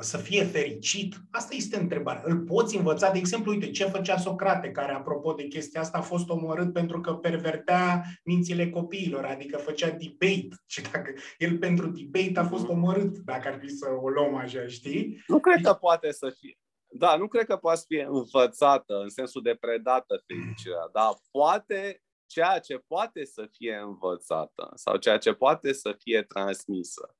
să 0.00 0.16
fie 0.16 0.44
fericit? 0.44 1.14
Asta 1.30 1.54
este 1.54 1.78
întrebarea. 1.78 2.22
Îl 2.24 2.38
poți 2.38 2.76
învăța? 2.76 3.10
De 3.10 3.18
exemplu, 3.18 3.52
uite, 3.52 3.70
ce 3.70 3.84
făcea 3.84 4.16
Socrate, 4.16 4.70
care, 4.70 4.92
apropo 4.92 5.32
de 5.32 5.46
chestia 5.46 5.80
asta, 5.80 5.98
a 5.98 6.02
fost 6.02 6.28
omorât 6.28 6.72
pentru 6.72 7.00
că 7.00 7.14
pervertea 7.14 8.04
mințile 8.24 8.70
copiilor, 8.70 9.24
adică 9.24 9.58
făcea 9.58 9.90
debate. 9.90 10.48
Și 10.66 10.82
dacă 10.92 11.12
el 11.38 11.58
pentru 11.58 11.90
debate 11.90 12.38
a 12.38 12.48
fost 12.48 12.62
mhm. 12.62 12.72
omorât, 12.72 13.18
dacă 13.18 13.48
ar 13.48 13.58
fi 13.58 13.68
să 13.68 13.88
o 14.02 14.08
luăm 14.08 14.34
așa, 14.34 14.66
știi? 14.66 15.22
Nu 15.26 15.40
cred 15.40 15.60
că 15.62 15.72
poate 15.72 16.12
să 16.12 16.34
fie. 16.40 16.58
Da, 16.92 17.16
nu 17.16 17.28
cred 17.28 17.46
că 17.46 17.56
poate 17.56 17.78
să 17.78 17.84
fie 17.88 18.06
învățată 18.10 18.94
în 19.02 19.08
sensul 19.08 19.42
de 19.42 19.56
predată 19.60 20.22
fericirea, 20.26 20.88
dar 20.92 21.10
poate 21.30 22.02
ceea 22.26 22.58
ce 22.58 22.76
poate 22.86 23.24
să 23.24 23.48
fie 23.52 23.80
învățată 23.84 24.70
sau 24.74 24.96
ceea 24.96 25.18
ce 25.18 25.32
poate 25.32 25.72
să 25.72 25.96
fie 25.98 26.22
transmisă 26.22 27.08
uh, 27.08 27.19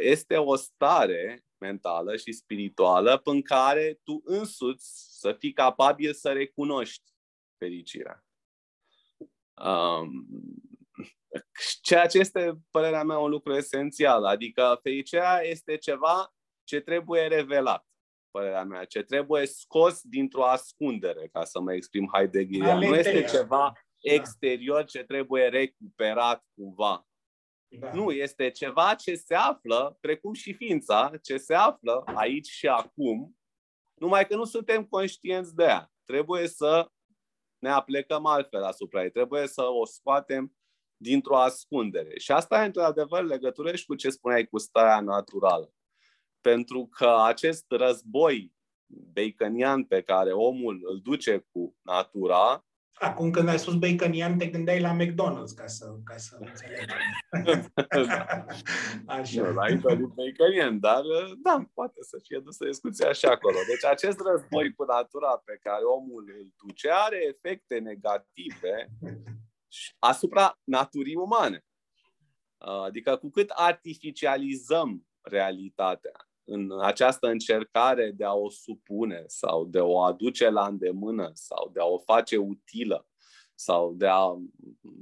este 0.00 0.36
o 0.36 0.56
stare 0.56 1.44
mentală 1.58 2.16
și 2.16 2.32
spirituală 2.32 3.20
în 3.24 3.42
care 3.42 4.00
tu 4.02 4.20
însuți 4.24 5.18
să 5.20 5.32
fii 5.38 5.52
capabil 5.52 6.12
să 6.12 6.32
recunoști 6.32 7.12
fericirea. 7.58 8.24
Um, 9.64 10.26
ceea 11.82 12.06
ce 12.06 12.18
este, 12.18 12.52
părerea 12.70 13.02
mea, 13.02 13.18
un 13.18 13.30
lucru 13.30 13.54
esențial. 13.54 14.24
Adică 14.24 14.78
fericirea 14.82 15.40
este 15.42 15.76
ceva 15.76 16.34
ce 16.64 16.80
trebuie 16.80 17.26
revelat, 17.26 17.86
părerea 18.30 18.64
mea, 18.64 18.84
ce 18.84 19.02
trebuie 19.02 19.46
scos 19.46 20.00
dintr-o 20.02 20.44
ascundere, 20.44 21.28
ca 21.32 21.44
să 21.44 21.60
mă 21.60 21.74
exprim 21.74 22.08
Heideggerian. 22.12 22.78
Nu 22.78 22.94
este 22.94 23.24
ceva 23.24 23.72
da. 23.72 24.12
exterior 24.12 24.84
ce 24.84 25.02
trebuie 25.02 25.48
recuperat 25.48 26.44
cumva. 26.54 27.05
Da. 27.68 27.92
Nu, 27.92 28.10
este 28.10 28.50
ceva 28.50 28.94
ce 28.94 29.14
se 29.14 29.34
află, 29.34 29.98
precum 30.00 30.32
și 30.32 30.52
ființa, 30.52 31.12
ce 31.22 31.36
se 31.36 31.54
află 31.54 32.02
aici 32.04 32.48
și 32.48 32.68
acum, 32.68 33.36
numai 33.94 34.26
că 34.26 34.36
nu 34.36 34.44
suntem 34.44 34.84
conștienți 34.84 35.54
de 35.54 35.62
ea. 35.62 35.92
Trebuie 36.04 36.48
să 36.48 36.90
ne 37.58 37.70
aplecăm 37.70 38.26
altfel 38.26 38.62
asupra 38.62 39.02
ei, 39.02 39.10
trebuie 39.10 39.46
să 39.46 39.62
o 39.62 39.84
scoatem 39.84 40.56
dintr-o 40.96 41.36
ascundere. 41.36 42.18
Și 42.18 42.32
asta 42.32 42.62
e 42.62 42.66
într-adevăr 42.66 43.22
legătură 43.22 43.76
și 43.76 43.86
cu 43.86 43.94
ce 43.94 44.10
spuneai 44.10 44.46
cu 44.46 44.58
starea 44.58 45.00
naturală. 45.00 45.72
Pentru 46.40 46.86
că 46.86 47.16
acest 47.24 47.64
război 47.68 48.54
baconian 48.86 49.84
pe 49.84 50.02
care 50.02 50.32
omul 50.32 50.80
îl 50.84 51.00
duce 51.00 51.46
cu 51.52 51.76
natura 51.82 52.66
Acum 52.98 53.30
când 53.30 53.48
ai 53.48 53.58
spus 53.58 53.74
baconian, 53.74 54.38
te 54.38 54.46
gândeai 54.46 54.80
la 54.80 54.96
McDonald's, 54.96 55.54
ca 55.56 55.66
să, 55.66 55.96
ca 56.04 56.16
să 56.16 56.36
înțelegi. 56.40 56.94
așa. 59.06 59.42
Nu, 59.42 59.52
la 59.52 59.68
Italy 59.68 60.12
baconian, 60.14 60.80
dar 60.80 61.02
da, 61.42 61.64
poate 61.74 61.98
să 62.00 62.18
fie 62.22 62.38
dusă 62.38 62.64
discuția 62.64 63.12
și 63.12 63.26
acolo. 63.26 63.56
Deci 63.66 63.84
acest 63.90 64.20
război 64.20 64.74
cu 64.74 64.84
natura 64.84 65.42
pe 65.44 65.58
care 65.62 65.82
omul 65.82 66.34
îl 66.38 66.52
duce 66.66 66.90
are 66.90 67.18
efecte 67.26 67.78
negative 67.78 68.88
asupra 69.98 70.58
naturii 70.64 71.14
umane. 71.14 71.64
Adică 72.58 73.16
cu 73.16 73.30
cât 73.30 73.50
artificializăm 73.50 75.06
realitatea 75.20 76.25
în 76.46 76.80
această 76.80 77.26
încercare 77.26 78.10
de 78.16 78.24
a 78.24 78.34
o 78.34 78.50
supune 78.50 79.24
sau 79.26 79.64
de 79.64 79.78
a 79.78 79.84
o 79.84 80.00
aduce 80.00 80.48
la 80.50 80.66
îndemână 80.66 81.30
sau 81.34 81.70
de 81.72 81.80
a 81.80 81.84
o 81.84 81.98
face 81.98 82.36
utilă 82.36 83.08
sau 83.54 83.94
de 83.94 84.06
a 84.06 84.24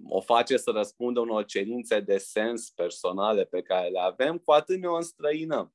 o 0.04 0.20
face 0.20 0.56
să 0.56 0.70
răspundă 0.70 1.20
unor 1.20 1.44
cerințe 1.44 2.00
de 2.00 2.18
sens 2.18 2.70
personale 2.70 3.44
pe 3.44 3.62
care 3.62 3.88
le 3.88 4.00
avem, 4.00 4.38
cu 4.38 4.52
atât 4.52 4.78
ne 4.80 4.86
o 4.86 4.94
înstrăinăm, 4.94 5.74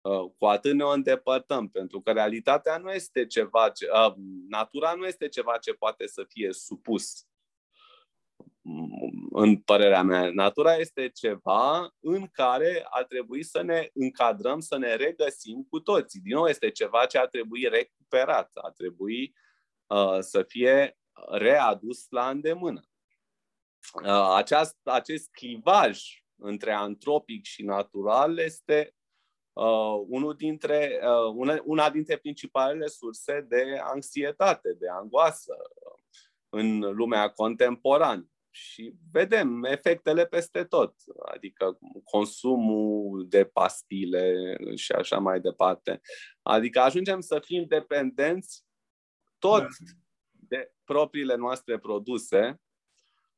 uh, 0.00 0.30
cu 0.38 0.46
atât 0.46 0.74
ne 0.74 0.84
o 0.84 0.90
îndepărtăm, 0.90 1.68
pentru 1.68 2.00
că 2.00 2.12
realitatea 2.12 2.76
nu 2.76 2.90
este 2.90 3.26
ceva 3.26 3.68
ce, 3.68 3.86
uh, 4.06 4.14
natura 4.48 4.94
nu 4.94 5.06
este 5.06 5.28
ceva 5.28 5.58
ce 5.58 5.72
poate 5.72 6.06
să 6.06 6.24
fie 6.28 6.52
supus 6.52 7.29
în 9.30 9.56
părerea 9.56 10.02
mea, 10.02 10.30
natura 10.32 10.74
este 10.74 11.08
ceva 11.08 11.94
în 12.00 12.26
care 12.26 12.86
ar 12.90 13.04
trebui 13.04 13.42
să 13.42 13.62
ne 13.62 13.88
încadrăm, 13.94 14.60
să 14.60 14.76
ne 14.76 14.94
regăsim 14.94 15.66
cu 15.70 15.80
toții. 15.80 16.20
Din 16.20 16.34
nou, 16.34 16.46
este 16.46 16.70
ceva 16.70 17.06
ce 17.06 17.18
ar 17.18 17.28
trebui 17.28 17.68
recuperat, 17.68 18.50
ar 18.54 18.72
trebui 18.72 19.34
uh, 19.86 20.18
să 20.20 20.42
fie 20.42 20.98
readus 21.30 22.06
la 22.08 22.28
îndemână. 22.28 22.80
Uh, 24.02 24.34
aceast, 24.34 24.76
acest 24.82 25.30
clivaj 25.30 26.24
între 26.36 26.72
antropic 26.72 27.44
și 27.44 27.62
natural 27.62 28.38
este 28.38 28.94
uh, 29.52 30.04
unul 30.08 30.34
dintre, 30.34 31.00
uh, 31.02 31.32
una, 31.34 31.60
una 31.64 31.90
dintre 31.90 32.16
principalele 32.16 32.86
surse 32.86 33.40
de 33.48 33.78
anxietate, 33.82 34.72
de 34.72 34.88
angoasă 34.88 35.56
în 36.48 36.78
lumea 36.78 37.28
contemporană 37.28 38.30
și 38.50 38.94
vedem 39.12 39.64
efectele 39.64 40.26
peste 40.26 40.64
tot, 40.64 40.94
adică 41.32 41.78
consumul 42.04 43.26
de 43.28 43.44
pastile 43.44 44.56
și 44.74 44.92
așa 44.92 45.18
mai 45.18 45.40
departe. 45.40 46.00
Adică 46.42 46.80
ajungem 46.80 47.20
să 47.20 47.40
fim 47.44 47.64
dependenți 47.68 48.64
tot 49.38 49.66
de 50.30 50.72
propriile 50.84 51.34
noastre 51.34 51.78
produse 51.78 52.60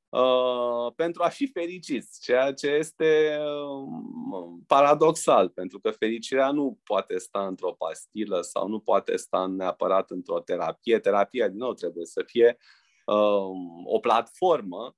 uh, 0.09 0.93
pentru 0.97 1.23
a 1.23 1.29
fi 1.29 1.47
fericiți, 1.47 2.21
ceea 2.21 2.53
ce 2.53 2.67
este 2.67 3.39
uh, 3.39 4.61
paradoxal, 4.67 5.49
pentru 5.49 5.81
că 5.81 5.91
fericirea 5.91 6.51
nu 6.51 6.81
poate 6.85 7.19
sta 7.19 7.47
într-o 7.47 7.73
pastilă 7.73 8.41
sau 8.41 8.69
nu 8.69 8.81
poate 8.81 9.17
sta 9.17 9.47
neapărat 9.47 10.11
într-o 10.11 10.41
terapie. 10.41 10.99
Terapia, 10.99 11.49
din 11.49 11.59
nou, 11.59 11.75
trebuie 11.75 12.07
să 12.07 12.23
fie 12.27 12.57
uh, 13.07 13.51
o 13.85 13.99
platformă 14.01 14.97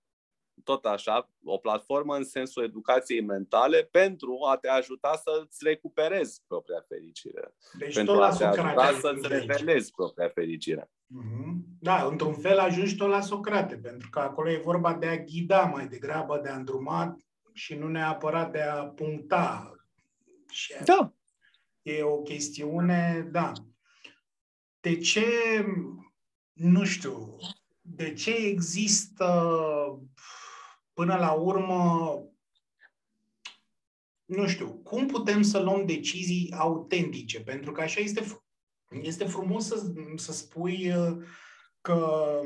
tot 0.65 0.85
așa, 0.85 1.31
o 1.45 1.59
platformă 1.59 2.17
în 2.17 2.25
sensul 2.25 2.63
educației 2.63 3.21
mentale 3.21 3.89
pentru 3.91 4.39
a 4.51 4.57
te 4.57 4.69
ajuta 4.69 5.23
să-ți 5.23 5.65
recuperezi 5.65 6.43
propria 6.47 6.85
fericire. 6.89 7.55
Deci 7.79 7.95
pentru 7.95 8.23
a 8.23 8.37
te 8.37 8.45
ajuta 8.45 8.99
să-ți 9.01 9.29
revelezi 9.29 9.93
propria 9.93 10.29
fericire. 10.29 10.91
Mm-hmm. 10.91 11.55
Da, 11.81 12.05
într-un 12.05 12.35
fel 12.35 12.59
ajungi 12.59 12.97
tot 12.97 13.09
la 13.09 13.21
Socrate, 13.21 13.77
pentru 13.77 14.09
că 14.11 14.19
acolo 14.19 14.51
e 14.51 14.61
vorba 14.65 14.95
de 14.95 15.07
a 15.07 15.17
ghida 15.17 15.63
mai 15.63 15.89
degrabă, 15.89 16.39
de 16.43 16.49
a 16.49 16.57
îndruma 16.57 17.17
și 17.53 17.75
nu 17.75 17.89
neapărat 17.89 18.53
de 18.53 18.61
a 18.61 18.85
puncta. 18.85 19.75
Și 20.51 20.75
da. 20.85 21.13
E 21.83 22.03
o 22.03 22.23
chestiune, 22.23 23.29
da. 23.33 23.53
De 24.81 24.97
ce, 24.97 25.27
nu 26.53 26.85
știu, 26.85 27.37
de 27.81 28.13
ce 28.13 28.31
există 28.31 29.27
până 30.95 31.17
la 31.17 31.33
urmă, 31.33 32.19
nu 34.25 34.47
știu, 34.47 34.75
cum 34.75 35.07
putem 35.07 35.43
să 35.43 35.59
luăm 35.59 35.87
decizii 35.87 36.55
autentice? 36.57 37.41
Pentru 37.41 37.73
că 37.73 37.81
așa 37.81 38.01
este, 38.01 38.27
este 39.03 39.25
frumos 39.25 39.67
să, 39.67 39.93
să 40.17 40.33
spui 40.33 40.93
uh, 40.97 41.17
că 41.81 42.41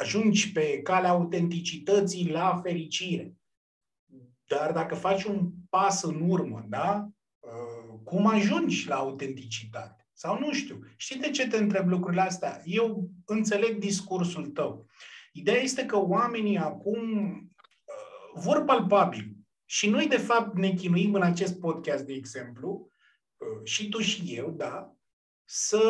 ajungi 0.00 0.52
pe 0.52 0.80
calea 0.82 1.10
autenticității 1.10 2.30
la 2.30 2.60
fericire. 2.62 3.34
Dar 4.46 4.72
dacă 4.72 4.94
faci 4.94 5.24
un 5.24 5.50
pas 5.68 6.02
în 6.02 6.30
urmă, 6.30 6.64
da? 6.68 7.08
Uh, 7.38 8.00
cum 8.04 8.26
ajungi 8.26 8.88
la 8.88 8.96
autenticitate? 8.96 10.08
Sau 10.12 10.38
nu 10.38 10.52
știu. 10.52 10.78
Știi 10.96 11.20
de 11.20 11.30
ce 11.30 11.48
te 11.48 11.56
întreb 11.56 11.88
lucrurile 11.88 12.20
astea? 12.20 12.62
Eu 12.64 13.10
înțeleg 13.24 13.78
discursul 13.78 14.46
tău. 14.46 14.86
Ideea 15.30 15.60
este 15.60 15.84
că 15.84 15.98
oamenii 15.98 16.58
acum 16.58 17.20
uh, 17.22 18.42
vor 18.42 18.64
palpabil. 18.64 19.36
Și 19.64 19.88
noi, 19.88 20.06
de 20.06 20.16
fapt, 20.16 20.56
ne 20.56 20.72
chinuim 20.74 21.14
în 21.14 21.22
acest 21.22 21.60
podcast, 21.60 22.04
de 22.04 22.12
exemplu, 22.12 22.90
uh, 23.36 23.64
și 23.64 23.88
tu 23.88 23.98
și 23.98 24.34
eu, 24.34 24.50
da, 24.50 24.94
să 25.44 25.82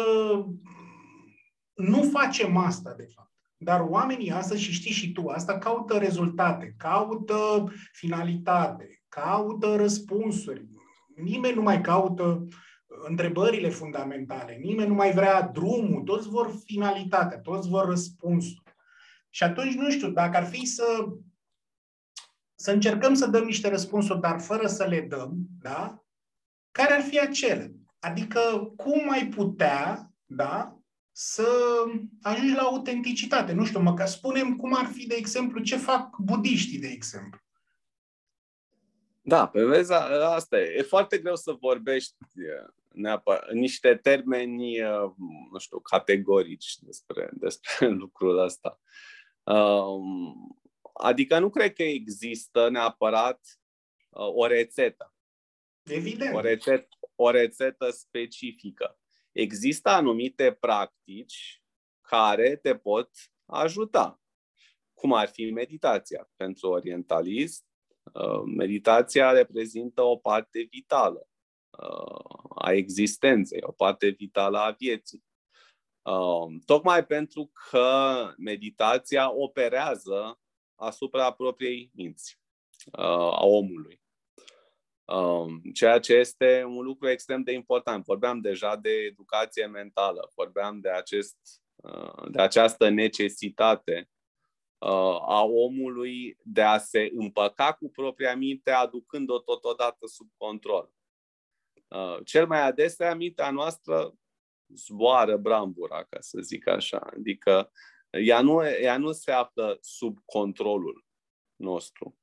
nu 1.75 2.03
facem 2.03 2.57
asta, 2.57 2.95
de 2.95 3.07
fapt. 3.15 3.31
Dar 3.57 3.81
oamenii 3.81 4.31
astăzi, 4.31 4.63
și 4.63 4.73
știi 4.73 4.93
și 4.93 5.13
tu 5.13 5.29
asta, 5.29 5.59
caută 5.59 5.99
rezultate, 5.99 6.75
caută 6.77 7.73
finalitate, 7.93 9.03
caută 9.09 9.77
răspunsuri. 9.77 10.67
Nimeni 11.17 11.55
nu 11.55 11.63
mai 11.63 11.81
caută 11.81 12.47
întrebările 13.09 13.69
fundamentale, 13.69 14.59
nimeni 14.63 14.89
nu 14.89 14.95
mai 14.95 15.13
vrea 15.13 15.43
drumul, 15.43 16.03
toți 16.03 16.29
vor 16.29 16.55
finalitatea, 16.65 17.39
toți 17.39 17.69
vor 17.69 17.85
răspunsul. 17.85 18.60
Și 19.31 19.43
atunci, 19.43 19.75
nu 19.75 19.91
știu, 19.91 20.11
dacă 20.11 20.37
ar 20.37 20.47
fi 20.47 20.67
să, 20.67 21.07
să 22.55 22.73
încercăm 22.73 23.15
să 23.15 23.27
dăm 23.27 23.45
niște 23.45 23.69
răspunsuri, 23.69 24.21
dar 24.21 24.41
fără 24.41 24.67
să 24.67 24.85
le 24.85 25.01
dăm, 25.01 25.35
da? 25.61 26.05
Care 26.71 26.93
ar 26.93 27.03
fi 27.03 27.21
acele? 27.21 27.75
Adică, 27.99 28.73
cum 28.77 29.11
ai 29.11 29.29
putea, 29.29 30.13
da, 30.25 30.81
să 31.13 31.49
ajungi 32.23 32.55
la 32.55 32.63
autenticitate? 32.63 33.53
Nu 33.53 33.65
știu, 33.65 33.81
măcar 33.81 34.07
spunem 34.07 34.57
cum 34.57 34.75
ar 34.75 34.87
fi, 34.87 35.07
de 35.07 35.15
exemplu, 35.15 35.63
ce 35.63 35.77
fac 35.77 36.17
budiștii, 36.19 36.79
de 36.79 36.89
exemplu. 36.89 37.41
Da, 39.21 39.49
pe 39.49 39.65
vezi, 39.65 39.93
asta 39.93 40.61
e. 40.61 40.75
E 40.77 40.83
foarte 40.83 41.19
greu 41.19 41.37
să 41.37 41.57
vorbești 41.61 42.15
neapărat, 42.89 43.51
niște 43.51 43.95
termeni, 43.95 44.79
nu 45.53 45.59
știu, 45.59 45.79
categorici 45.81 46.77
despre, 46.81 47.31
despre 47.33 47.89
lucrul 47.89 48.39
ăsta. 48.39 48.81
Um, 49.51 50.59
adică 50.93 51.39
nu 51.39 51.51
cred 51.51 51.73
că 51.73 51.83
există 51.83 52.69
neapărat 52.69 53.41
uh, 54.09 54.35
o 54.35 54.47
rețetă. 54.47 55.15
Evident. 55.83 56.35
O 56.35 56.41
rețetă, 56.41 56.89
o 57.15 57.31
rețetă 57.31 57.91
specifică. 57.91 58.99
Există 59.33 59.89
anumite 59.89 60.53
practici 60.53 61.63
care 62.01 62.57
te 62.57 62.77
pot 62.77 63.11
ajuta. 63.45 64.21
Cum 64.95 65.13
ar 65.13 65.29
fi 65.29 65.51
meditația. 65.51 66.31
Pentru 66.37 66.69
orientalist, 66.69 67.65
uh, 68.03 68.43
meditația 68.57 69.33
reprezintă 69.33 70.03
o 70.03 70.17
parte 70.17 70.67
vitală 70.71 71.29
uh, 71.71 72.53
a 72.55 72.73
existenței, 72.73 73.61
o 73.63 73.73
parte 73.73 74.09
vitală 74.09 74.59
a 74.59 74.71
vieții. 74.71 75.25
Um, 76.03 76.59
tocmai 76.59 77.07
pentru 77.07 77.51
că 77.71 78.29
meditația 78.39 79.33
operează 79.35 80.41
asupra 80.75 81.33
propriei 81.33 81.91
minți 81.95 82.41
uh, 82.93 83.05
a 83.33 83.45
omului. 83.45 84.01
Um, 85.05 85.61
ceea 85.73 85.99
ce 85.99 86.15
este 86.15 86.65
un 86.65 86.85
lucru 86.85 87.09
extrem 87.09 87.43
de 87.43 87.53
important. 87.53 88.05
Vorbeam 88.05 88.41
deja 88.41 88.77
de 88.77 88.91
educație 88.91 89.67
mentală, 89.67 90.31
vorbeam 90.35 90.81
de, 90.81 90.91
acest, 90.91 91.37
uh, 91.77 92.31
de 92.31 92.43
această 92.43 92.89
necesitate 92.89 94.11
uh, 94.79 95.19
a 95.21 95.45
omului 95.45 96.39
de 96.43 96.63
a 96.63 96.79
se 96.79 97.11
împăca 97.13 97.73
cu 97.73 97.91
propria 97.91 98.37
minte, 98.37 98.71
aducând-o 98.71 99.39
totodată 99.39 100.07
sub 100.07 100.29
control. 100.37 100.93
Cel 102.25 102.47
mai 102.47 102.61
adesea, 102.61 103.15
mintea 103.15 103.51
noastră 103.51 104.15
zboară 104.75 105.37
brambura, 105.37 106.05
ca 106.05 106.21
să 106.21 106.39
zic 106.41 106.69
așa. 106.69 106.99
Adică 106.99 107.73
ea 108.11 108.41
nu, 108.41 108.67
ea 108.67 108.99
nu 108.99 109.13
se 109.13 109.31
află 109.31 109.79
sub 109.81 110.19
controlul 110.25 111.05
nostru. 111.57 112.19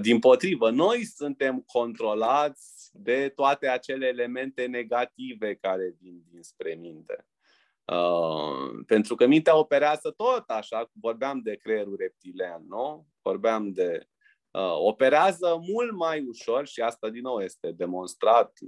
Din 0.00 0.18
potrivă, 0.18 0.70
noi 0.70 1.04
suntem 1.04 1.60
controlați 1.60 2.90
de 2.92 3.28
toate 3.28 3.68
acele 3.68 4.06
elemente 4.06 4.66
negative 4.66 5.54
care 5.54 5.96
vin 6.00 6.22
dinspre 6.30 6.74
minte. 6.74 7.26
Uh, 7.84 8.84
pentru 8.86 9.14
că 9.14 9.26
mintea 9.26 9.56
operează 9.56 10.10
tot 10.10 10.50
așa, 10.50 10.90
vorbeam 10.92 11.40
de 11.40 11.56
creierul 11.56 11.96
reptilian, 11.98 12.64
nu? 12.68 13.06
Vorbeam 13.22 13.72
de 13.72 13.98
uh, 14.00 14.11
operează 14.60 15.60
mult 15.68 15.92
mai 15.92 16.24
ușor 16.28 16.66
și 16.66 16.80
asta 16.80 17.08
din 17.08 17.20
nou 17.20 17.40
este 17.40 17.70
demonstrat, 17.70 18.58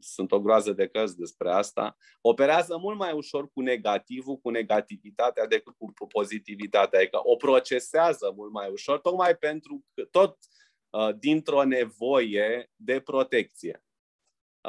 sunt 0.00 0.32
o 0.32 0.40
groază 0.40 0.72
de 0.72 0.86
cărți 0.86 1.16
despre 1.16 1.50
asta, 1.50 1.96
operează 2.20 2.76
mult 2.76 2.98
mai 2.98 3.12
ușor 3.12 3.50
cu 3.52 3.60
negativul, 3.60 4.36
cu 4.36 4.50
negativitatea 4.50 5.46
decât 5.46 5.74
cu 5.76 6.06
pozitivitatea, 6.06 6.98
adică 6.98 7.20
o 7.22 7.36
procesează 7.36 8.32
mult 8.36 8.52
mai 8.52 8.70
ușor, 8.70 9.00
tocmai 9.00 9.36
pentru 9.36 9.84
că 9.94 10.04
tot 10.04 10.38
uh, 10.90 11.16
dintr-o 11.18 11.64
nevoie 11.64 12.70
de 12.76 13.00
protecție. 13.00 13.84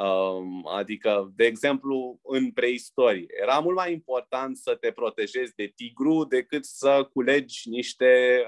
Um, 0.00 0.66
adică, 0.66 1.32
de 1.34 1.44
exemplu, 1.44 2.20
în 2.22 2.52
preistorie, 2.52 3.26
era 3.42 3.58
mult 3.58 3.76
mai 3.76 3.92
important 3.92 4.56
să 4.56 4.74
te 4.74 4.92
protejezi 4.92 5.54
de 5.54 5.72
tigru 5.76 6.24
decât 6.24 6.64
să 6.64 7.08
culegi 7.12 7.68
niște 7.68 8.44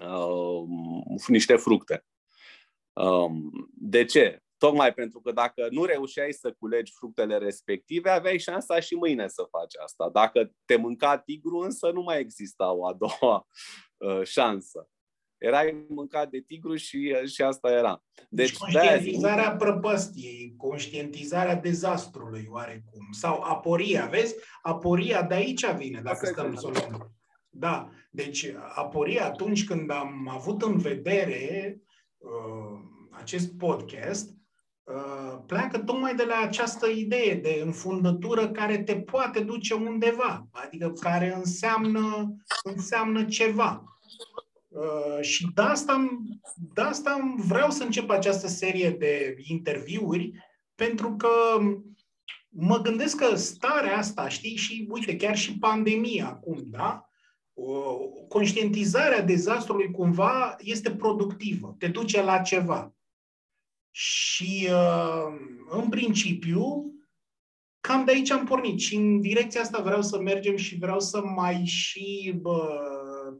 uh, 0.00 0.64
uh, 1.04 1.24
niște 1.26 1.56
fructe. 1.56 2.04
Um, 2.92 3.50
de 3.74 4.04
ce? 4.04 4.42
Tocmai 4.56 4.92
pentru 4.92 5.20
că 5.20 5.32
dacă 5.32 5.68
nu 5.70 5.84
reușeai 5.84 6.32
să 6.32 6.52
culegi 6.58 6.92
fructele 6.92 7.38
respective, 7.38 8.10
aveai 8.10 8.38
șansa 8.38 8.80
și 8.80 8.94
mâine 8.94 9.28
să 9.28 9.46
faci 9.50 9.74
asta. 9.84 10.10
Dacă 10.12 10.52
te 10.64 10.76
mânca 10.76 11.18
tigru, 11.18 11.58
însă 11.58 11.90
nu 11.90 12.02
mai 12.02 12.20
exista 12.20 12.72
o 12.72 12.86
a 12.86 12.92
doua 12.92 13.46
uh, 13.96 14.22
șansă. 14.24 14.88
Erai 15.38 15.86
mâncat 15.88 16.30
de 16.30 16.40
tigru 16.40 16.76
și, 16.76 17.16
uh, 17.22 17.28
și 17.28 17.42
asta 17.42 17.70
era. 17.70 18.04
Deci, 18.28 18.50
deci 18.50 18.58
conștientizarea 18.58 19.56
prăpăstiei, 19.56 20.54
conștientizarea 20.56 21.54
dezastrului 21.54 22.46
oarecum, 22.50 23.08
sau 23.10 23.42
aporia, 23.42 24.06
vezi? 24.06 24.34
Aporia 24.62 25.22
de 25.22 25.34
aici 25.34 25.66
vine, 25.66 26.00
dacă 26.00 26.26
stăm 26.26 26.54
să 26.54 26.66
luăm. 26.66 27.19
Da, 27.50 27.90
deci 28.10 28.52
aporia 28.74 29.24
atunci 29.24 29.64
când 29.64 29.90
am 29.90 30.28
avut 30.32 30.62
în 30.62 30.78
vedere 30.78 31.80
uh, 32.18 32.80
acest 33.10 33.56
podcast, 33.56 34.30
uh, 34.82 35.38
pleacă 35.46 35.78
tocmai 35.78 36.14
de 36.14 36.24
la 36.24 36.36
această 36.36 36.86
idee 36.86 37.34
de 37.34 37.60
înfundătură 37.64 38.50
care 38.50 38.82
te 38.82 38.96
poate 38.96 39.40
duce 39.40 39.74
undeva, 39.74 40.46
adică 40.50 40.92
care 41.00 41.34
înseamnă, 41.34 42.36
înseamnă 42.62 43.24
ceva. 43.24 43.84
Uh, 44.68 45.20
și 45.20 45.48
de 45.54 45.62
asta, 45.62 46.08
de 46.74 46.80
asta 46.80 47.34
vreau 47.36 47.70
să 47.70 47.84
încep 47.84 48.10
această 48.10 48.46
serie 48.46 48.90
de 48.90 49.34
interviuri, 49.42 50.32
pentru 50.74 51.16
că 51.16 51.28
mă 52.48 52.78
gândesc 52.78 53.16
că 53.16 53.34
starea 53.34 53.96
asta, 53.98 54.28
știi, 54.28 54.56
și 54.56 54.86
uite, 54.90 55.16
chiar 55.16 55.36
și 55.36 55.58
pandemia 55.58 56.26
acum, 56.26 56.62
da? 56.64 57.09
Conștientizarea 58.28 59.22
dezastrului 59.22 59.90
cumva 59.90 60.56
este 60.58 60.90
productivă, 60.90 61.74
te 61.78 61.88
duce 61.88 62.22
la 62.22 62.38
ceva. 62.38 62.94
Și 63.90 64.68
uh, 64.70 65.40
în 65.68 65.88
principiu, 65.88 66.92
cam 67.80 68.04
de 68.04 68.12
aici 68.12 68.30
am 68.30 68.44
pornit 68.44 68.78
și 68.78 68.96
în 68.96 69.20
direcția 69.20 69.60
asta 69.60 69.82
vreau 69.82 70.02
să 70.02 70.20
mergem 70.20 70.56
și 70.56 70.78
vreau 70.78 71.00
să 71.00 71.22
mai 71.22 71.64
și, 71.64 72.38
bă, 72.40 72.80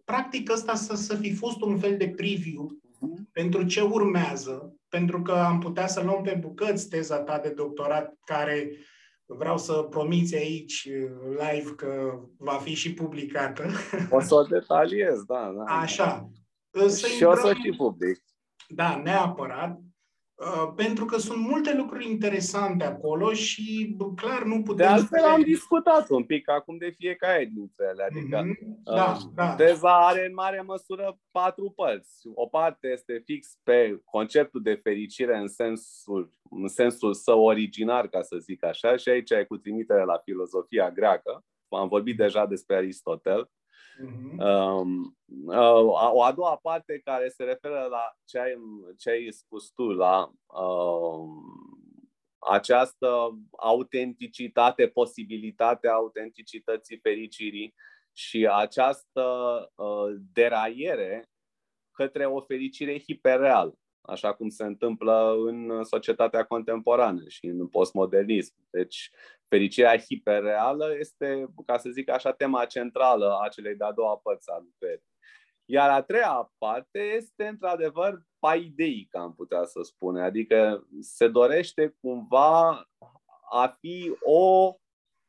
practic 0.04 0.50
ăsta 0.50 0.74
să, 0.74 0.94
să 0.94 1.16
fi 1.16 1.34
fost 1.34 1.60
un 1.60 1.78
fel 1.78 1.96
de 1.96 2.08
preview 2.08 2.78
pentru 3.32 3.62
ce 3.62 3.80
urmează, 3.80 4.76
pentru 4.88 5.22
că 5.22 5.32
am 5.32 5.58
putea 5.58 5.86
să 5.86 6.02
luăm 6.02 6.22
pe 6.22 6.38
bucăți 6.40 6.88
teza 6.88 7.18
ta 7.18 7.38
de 7.38 7.48
doctorat 7.48 8.18
care 8.24 8.70
vreau 9.38 9.58
să 9.58 9.72
promiți 9.72 10.36
aici 10.36 10.88
live 11.28 11.74
că 11.76 12.20
va 12.36 12.52
fi 12.52 12.74
și 12.74 12.94
publicată. 12.94 13.64
O 14.10 14.20
să 14.20 14.34
o 14.34 14.42
detaliez, 14.42 15.22
da. 15.22 15.52
da. 15.56 15.74
Așa. 15.74 16.30
Să 16.70 17.06
și 17.06 17.12
intrăm... 17.12 17.30
o 17.30 17.34
să 17.34 17.52
și 17.52 17.76
public. 17.76 18.24
Da, 18.68 19.00
neapărat. 19.04 19.80
Uh, 20.40 20.72
pentru 20.76 21.04
că 21.04 21.18
sunt 21.18 21.38
multe 21.38 21.74
lucruri 21.76 22.10
interesante 22.10 22.84
acolo 22.84 23.32
și 23.32 23.96
clar 24.16 24.42
nu 24.42 24.62
putem... 24.62 24.76
De 24.76 24.92
altfel 24.92 25.24
am 25.24 25.42
discutat 25.42 26.08
un 26.08 26.24
pic 26.24 26.48
acum 26.48 26.76
de 26.76 26.94
fiecare 26.96 27.50
dintre 27.54 27.84
ele. 27.90 28.02
Adică 28.02 28.42
mm-hmm. 28.42 28.82
da, 28.82 29.10
uh, 29.10 29.22
da. 29.34 29.54
teza 29.54 30.06
are 30.06 30.26
în 30.26 30.34
mare 30.34 30.60
măsură 30.60 31.18
patru 31.30 31.72
părți. 31.76 32.28
O 32.34 32.46
parte 32.46 32.88
este 32.88 33.22
fix 33.24 33.58
pe 33.62 34.00
conceptul 34.04 34.62
de 34.62 34.80
fericire 34.82 35.36
în 35.36 35.48
sensul, 35.48 36.32
în 36.50 36.68
sensul 36.68 37.14
său 37.14 37.42
originar, 37.42 38.08
ca 38.08 38.22
să 38.22 38.36
zic 38.36 38.64
așa, 38.64 38.96
și 38.96 39.08
aici 39.08 39.30
e 39.30 39.44
cu 39.44 39.56
trimitere 39.56 40.04
la 40.04 40.18
filozofia 40.24 40.90
greacă. 40.90 41.44
Am 41.68 41.88
vorbit 41.88 42.16
deja 42.16 42.46
despre 42.46 42.76
Aristotel. 42.76 43.50
Uh-huh. 44.00 44.38
Um, 44.38 45.16
uh, 45.46 46.12
o 46.12 46.22
a 46.22 46.32
doua 46.32 46.56
parte 46.56 47.00
care 47.04 47.28
se 47.28 47.44
referă 47.44 47.86
la 47.90 48.16
ce 48.24 48.38
ai, 48.38 48.54
ce 48.98 49.10
ai 49.10 49.32
spus 49.32 49.70
tu, 49.70 49.82
la 49.82 50.32
uh, 50.46 51.28
această 52.38 53.38
autenticitate, 53.58 54.88
posibilitatea 54.88 55.92
autenticității 55.92 56.98
fericirii 56.98 57.74
și 58.12 58.48
această 58.52 59.22
uh, 59.74 60.14
deraiere 60.32 61.28
către 61.90 62.26
o 62.26 62.40
fericire 62.40 62.98
hiperreală, 62.98 63.78
așa 64.02 64.32
cum 64.32 64.48
se 64.48 64.64
întâmplă 64.64 65.34
în 65.46 65.84
societatea 65.84 66.44
contemporană 66.44 67.22
și 67.28 67.46
în 67.46 67.66
postmodernism. 67.68 68.54
Deci, 68.70 69.10
fericirea 69.48 69.98
hiperreală 69.98 70.96
este, 70.98 71.46
ca 71.66 71.78
să 71.78 71.88
zic 71.90 72.10
așa, 72.10 72.32
tema 72.32 72.64
centrală 72.64 73.38
a 73.42 73.48
celei 73.48 73.74
de-a 73.74 73.92
doua 73.92 74.16
părți 74.16 74.50
a 74.50 74.58
lucrării. 74.64 75.08
Iar 75.64 75.90
a 75.90 76.02
treia 76.02 76.52
parte 76.58 76.98
este, 76.98 77.46
într-adevăr, 77.46 78.22
paideică, 78.38 79.18
am 79.18 79.34
putea 79.34 79.64
să 79.64 79.80
spune. 79.82 80.22
Adică 80.22 80.86
se 81.00 81.28
dorește 81.28 81.96
cumva 82.00 82.88
a 83.50 83.76
fi 83.80 84.12
o 84.22 84.74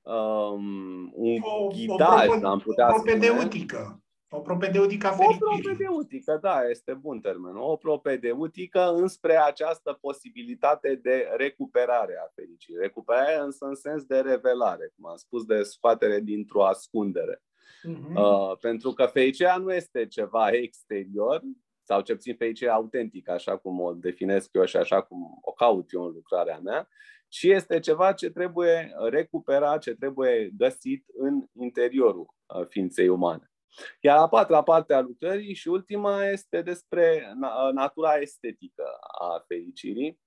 um, 0.02 1.12
un 1.14 1.38
o, 1.42 1.68
ghidaj, 1.68 2.28
o 2.28 2.48
am 2.48 2.60
putea 2.60 2.88
o 2.88 2.98
spune. 2.98 4.01
O 4.34 4.40
propedeutică 4.40 5.08
a 5.08 5.12
fericirii. 5.12 5.42
O 5.44 5.60
propedeutică, 5.62 6.40
da, 6.42 6.64
este 6.70 6.94
bun 6.94 7.20
termen. 7.20 7.56
O 7.56 7.76
propedeutică 7.76 8.94
înspre 8.94 9.36
această 9.36 9.98
posibilitate 10.02 10.96
de 10.96 11.28
recuperare 11.38 12.18
a 12.26 12.32
fericirii. 12.36 12.82
Recuperare 12.82 13.40
însă 13.40 13.66
în 13.66 13.76
sens 13.76 14.04
de 14.04 14.20
revelare, 14.20 14.92
cum 14.96 15.10
am 15.10 15.16
spus, 15.16 15.46
de 15.46 15.64
scoatere 15.64 16.20
dintr-o 16.20 16.66
ascundere. 16.66 17.42
Uh-huh. 17.88 18.16
Uh, 18.16 18.58
pentru 18.60 18.92
că 18.92 19.06
fericirea 19.06 19.58
nu 19.58 19.74
este 19.74 20.08
ceva 20.08 20.50
exterior, 20.50 21.42
sau 21.84 22.02
ce 22.02 22.14
puțin 22.14 22.36
fericirea 22.36 22.74
autentică, 22.74 23.32
așa 23.32 23.58
cum 23.58 23.80
o 23.80 23.94
definesc 23.94 24.50
eu 24.54 24.66
și 24.66 24.78
așa 24.78 25.02
cum 25.02 25.40
o 25.42 25.52
caut 25.52 25.92
eu 25.92 26.04
în 26.04 26.12
lucrarea 26.14 26.60
mea, 26.60 26.88
ci 27.28 27.44
este 27.44 27.80
ceva 27.80 28.14
ce 28.14 28.30
trebuie 28.30 28.94
recuperat, 29.10 29.82
ce 29.82 29.96
trebuie 29.96 30.50
găsit 30.58 31.06
în 31.18 31.44
interiorul 31.54 32.34
uh, 32.46 32.66
ființei 32.68 33.08
umane. 33.08 33.51
Iar 34.00 34.18
a 34.18 34.28
patra 34.28 34.64
parte 34.64 34.94
a 34.94 35.00
lucrării 35.00 35.54
și 35.54 35.68
ultima 35.68 36.26
este 36.26 36.62
despre 36.62 37.34
natura 37.74 38.16
estetică 38.16 38.84
a 39.20 39.44
fericirii, 39.48 40.20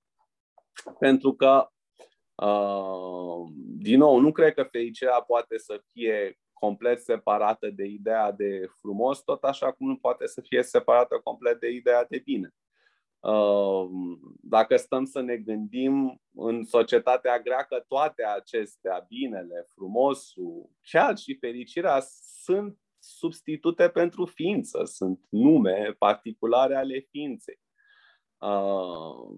pentru 0.99 1.33
că, 1.33 1.69
uh, 2.35 3.51
din 3.77 3.97
nou, 3.97 4.19
nu 4.19 4.31
cred 4.31 4.53
că 4.53 4.63
fericirea 4.63 5.21
poate 5.21 5.57
să 5.57 5.81
fie 5.91 6.39
complet 6.53 7.01
separată 7.01 7.69
de 7.69 7.85
ideea 7.85 8.31
de 8.31 8.67
frumos, 8.79 9.23
tot 9.23 9.43
așa 9.43 9.71
cum 9.71 9.87
nu 9.87 9.97
poate 9.97 10.27
să 10.27 10.41
fie 10.41 10.63
separată 10.63 11.21
complet 11.23 11.59
de 11.59 11.69
ideea 11.69 12.05
de 12.09 12.21
bine. 12.23 12.53
Uh, 13.19 13.89
dacă 14.41 14.77
stăm 14.77 15.05
să 15.05 15.21
ne 15.21 15.37
gândim 15.37 16.21
în 16.35 16.63
societatea 16.63 17.39
greacă, 17.39 17.85
toate 17.87 18.25
acestea, 18.25 19.05
binele, 19.07 19.65
frumosul, 19.73 20.69
chiar 20.81 21.17
și 21.17 21.37
fericirea, 21.39 21.99
sunt 22.43 22.79
substitute 23.05 23.89
pentru 23.89 24.25
ființă, 24.25 24.81
sunt 24.83 25.19
nume 25.29 25.95
particulare 25.97 26.75
ale 26.75 26.99
ființei. 26.99 27.59
Uh, 28.37 29.35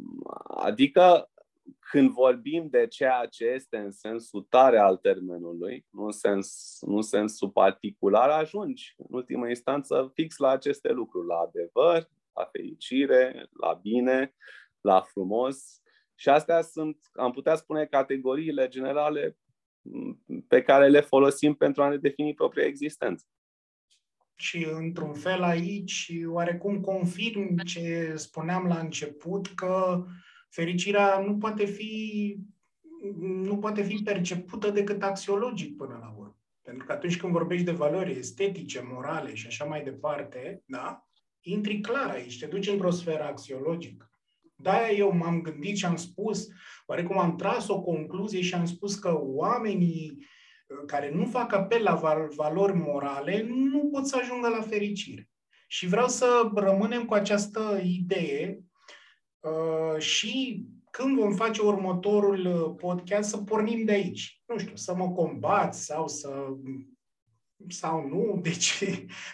adică 0.48 1.32
când 1.80 2.10
vorbim 2.10 2.68
de 2.70 2.88
ceea 2.88 3.26
ce 3.26 3.46
este 3.46 3.78
în 3.78 3.92
sensul 3.92 4.42
tare 4.50 4.80
al 4.80 4.98
termenului, 4.98 5.86
nu 5.90 6.04
în, 6.04 6.12
sens, 6.12 6.78
nu 6.82 6.96
în 6.96 7.02
sensul 7.02 7.50
particular, 7.50 8.30
ajungi 8.30 8.94
în 8.98 9.06
ultimă 9.10 9.48
instanță 9.48 10.12
fix 10.14 10.38
la 10.38 10.50
aceste 10.50 10.92
lucruri, 10.92 11.28
la 11.28 11.36
adevăr, 11.36 12.10
la 12.34 12.46
fericire, 12.52 13.48
la 13.62 13.74
bine, 13.74 14.36
la 14.82 15.02
frumos. 15.02 15.82
Și 16.16 16.30
astea 16.30 16.62
sunt, 16.62 16.98
am 17.14 17.32
putea 17.32 17.56
spune, 17.56 17.86
categoriile 17.86 18.68
generale 18.68 19.38
pe 20.48 20.62
care 20.62 20.88
le 20.88 21.02
folosim 21.02 21.54
pentru 21.54 21.84
a 21.84 21.90
ne 21.90 21.98
defini 21.98 22.34
propria 22.34 22.66
existență 22.66 23.26
și 24.40 24.68
într-un 24.72 25.14
fel 25.14 25.44
aici 25.44 26.12
oarecum 26.26 26.82
confirm 26.82 27.58
ce 27.58 28.14
spuneam 28.16 28.68
la 28.68 28.80
început 28.80 29.48
că 29.48 30.04
fericirea 30.50 31.20
nu 31.20 31.38
poate 31.38 31.66
fi 31.66 32.36
nu 33.18 33.58
poate 33.58 33.84
fi 33.84 34.02
percepută 34.04 34.70
decât 34.70 35.04
axiologic 35.04 35.76
până 35.76 35.98
la 36.02 36.14
urmă. 36.18 36.38
Pentru 36.62 36.86
că 36.86 36.92
atunci 36.92 37.18
când 37.18 37.32
vorbești 37.32 37.66
de 37.66 37.72
valori 37.72 38.18
estetice, 38.18 38.82
morale 38.92 39.34
și 39.34 39.48
așa 39.48 39.66
mai 39.66 39.84
departe, 39.84 40.64
da, 40.66 41.08
intri 41.42 41.80
clar 41.80 42.10
aici, 42.10 42.40
te 42.40 42.46
duci 42.46 42.68
într-o 42.68 42.90
sferă 42.90 43.24
axiologică. 43.24 44.10
De-aia 44.56 44.92
eu 44.92 45.16
m-am 45.16 45.42
gândit 45.42 45.78
și 45.78 45.86
am 45.86 45.96
spus, 45.96 46.48
oarecum 46.86 47.20
am 47.20 47.36
tras 47.36 47.68
o 47.68 47.82
concluzie 47.82 48.42
și 48.42 48.54
am 48.54 48.66
spus 48.66 48.96
că 48.96 49.20
oamenii 49.22 50.18
uh, 50.18 50.26
care 50.86 51.12
nu 51.12 51.26
fac 51.26 51.54
apel 51.54 51.84
la 51.84 51.96
val- 51.96 52.32
valori 52.36 52.74
morale 52.74 53.46
nu 53.50 53.90
pot 53.92 54.08
să 54.08 54.18
ajungă 54.18 54.48
la 54.48 54.62
fericire. 54.62 55.30
Și 55.68 55.88
vreau 55.88 56.08
să 56.08 56.52
rămânem 56.56 57.06
cu 57.06 57.14
această 57.14 57.82
idee 57.84 58.64
uh, 59.40 60.00
și 60.00 60.66
când 60.92 61.20
vom 61.20 61.34
face 61.34 61.62
următorul 61.62 62.46
uh, 62.46 62.76
podcast 62.78 63.30
să 63.30 63.38
pornim 63.38 63.86
de 63.86 63.92
aici. 63.92 64.42
Nu 64.46 64.58
știu, 64.58 64.76
să 64.76 64.96
mă 64.96 65.12
combați 65.12 65.86
sau 65.86 66.08
să 66.08 66.46
sau 67.68 68.08
nu, 68.08 68.38
deci 68.42 68.84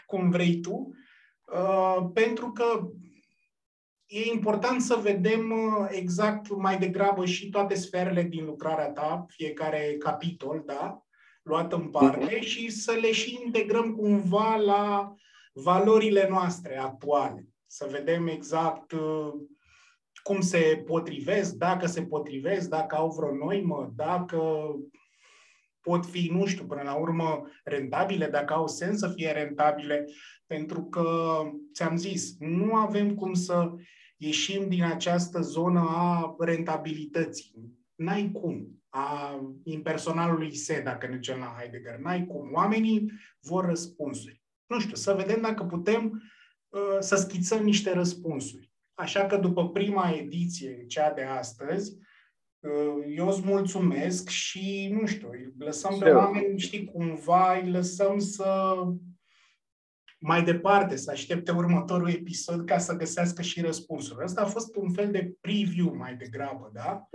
cum 0.06 0.30
vrei 0.30 0.60
tu, 0.60 0.92
uh, 1.54 2.10
pentru 2.14 2.52
că 2.52 2.88
e 4.06 4.32
important 4.32 4.82
să 4.82 4.96
vedem 4.96 5.52
uh, 5.52 5.88
exact 5.90 6.56
mai 6.56 6.78
degrabă 6.78 7.26
și 7.26 7.50
toate 7.50 7.76
sferele 7.76 8.24
din 8.24 8.46
lucrarea 8.46 8.90
ta, 8.90 9.26
fiecare 9.28 9.96
capitol, 10.00 10.64
da, 10.66 11.04
luat 11.44 11.74
în 11.74 11.90
parte 11.90 12.38
uh-huh. 12.38 12.42
și 12.42 12.70
să 12.70 12.92
le 12.92 13.12
și 13.12 13.40
integrăm 13.46 13.96
cumva 13.96 14.56
la 14.56 15.16
valorile 15.54 16.28
noastre 16.30 16.78
actuale. 16.78 17.48
Să 17.66 17.88
vedem 17.92 18.28
exact 18.28 18.92
uh, 18.92 19.34
cum 20.24 20.42
se 20.42 20.84
potrivesc, 20.86 21.54
dacă 21.54 21.86
se 21.86 22.04
potrivesc, 22.04 22.70
dacă 22.70 22.96
au 22.96 23.10
vreo 23.10 23.36
noimă, 23.36 23.92
dacă 23.96 24.40
pot 25.82 26.06
fi, 26.06 26.30
nu 26.32 26.46
știu, 26.46 26.66
până 26.66 26.82
la 26.82 26.94
urmă 26.94 27.42
rentabile, 27.64 28.28
dacă 28.28 28.54
au 28.54 28.68
sens 28.68 29.00
să 29.00 29.08
fie 29.08 29.32
rentabile, 29.32 30.06
pentru 30.46 30.84
că, 30.84 31.38
ți-am 31.74 31.98
zis, 31.98 32.36
nu 32.40 32.76
avem 32.76 33.16
cum 33.16 33.34
să 33.34 33.72
ieșim 34.18 34.70
din 34.70 34.84
această 34.84 35.42
zonă 35.42 35.80
a 35.80 36.36
rentabilității. 36.40 37.54
N-ai 37.96 38.32
cum. 38.32 38.83
A 38.96 39.40
impersonalului 39.64 40.56
se, 40.56 40.82
dacă 40.82 41.08
ne 41.08 41.16
ducem 41.16 41.40
la 41.40 41.56
Heidegger. 41.58 41.98
N-ai 41.98 42.26
cum. 42.26 42.50
Oamenii 42.54 43.12
vor 43.40 43.66
răspunsuri. 43.66 44.44
Nu 44.66 44.80
știu, 44.80 44.96
să 44.96 45.14
vedem 45.14 45.42
dacă 45.42 45.64
putem 45.64 46.24
uh, 46.70 46.98
să 47.00 47.16
schițăm 47.16 47.64
niște 47.64 47.94
răspunsuri. 47.94 48.72
Așa 48.94 49.26
că 49.26 49.38
după 49.38 49.70
prima 49.70 50.10
ediție, 50.10 50.86
cea 50.88 51.12
de 51.14 51.24
astăzi, 51.24 51.98
uh, 52.60 53.06
eu 53.16 53.28
îți 53.28 53.42
mulțumesc 53.46 54.30
și, 54.30 54.90
nu 55.00 55.06
știu, 55.06 55.30
lăsăm 55.58 55.98
pe 56.00 56.12
oameni, 56.12 56.60
știi, 56.60 56.86
cumva 56.86 57.58
îi 57.58 57.70
lăsăm 57.70 58.20
să 58.20 58.76
mai 60.26 60.44
departe, 60.44 60.96
să 60.96 61.12
aștepte 61.12 61.52
următorul 61.52 62.10
episod 62.10 62.66
ca 62.66 62.78
să 62.78 62.96
găsească 62.96 63.42
și 63.42 63.62
răspunsul. 63.62 64.22
Asta 64.24 64.42
a 64.42 64.46
fost 64.46 64.76
un 64.76 64.92
fel 64.92 65.12
de 65.12 65.34
preview 65.42 65.96
mai 65.96 66.16
degrabă, 66.16 66.72
da? 66.74 67.08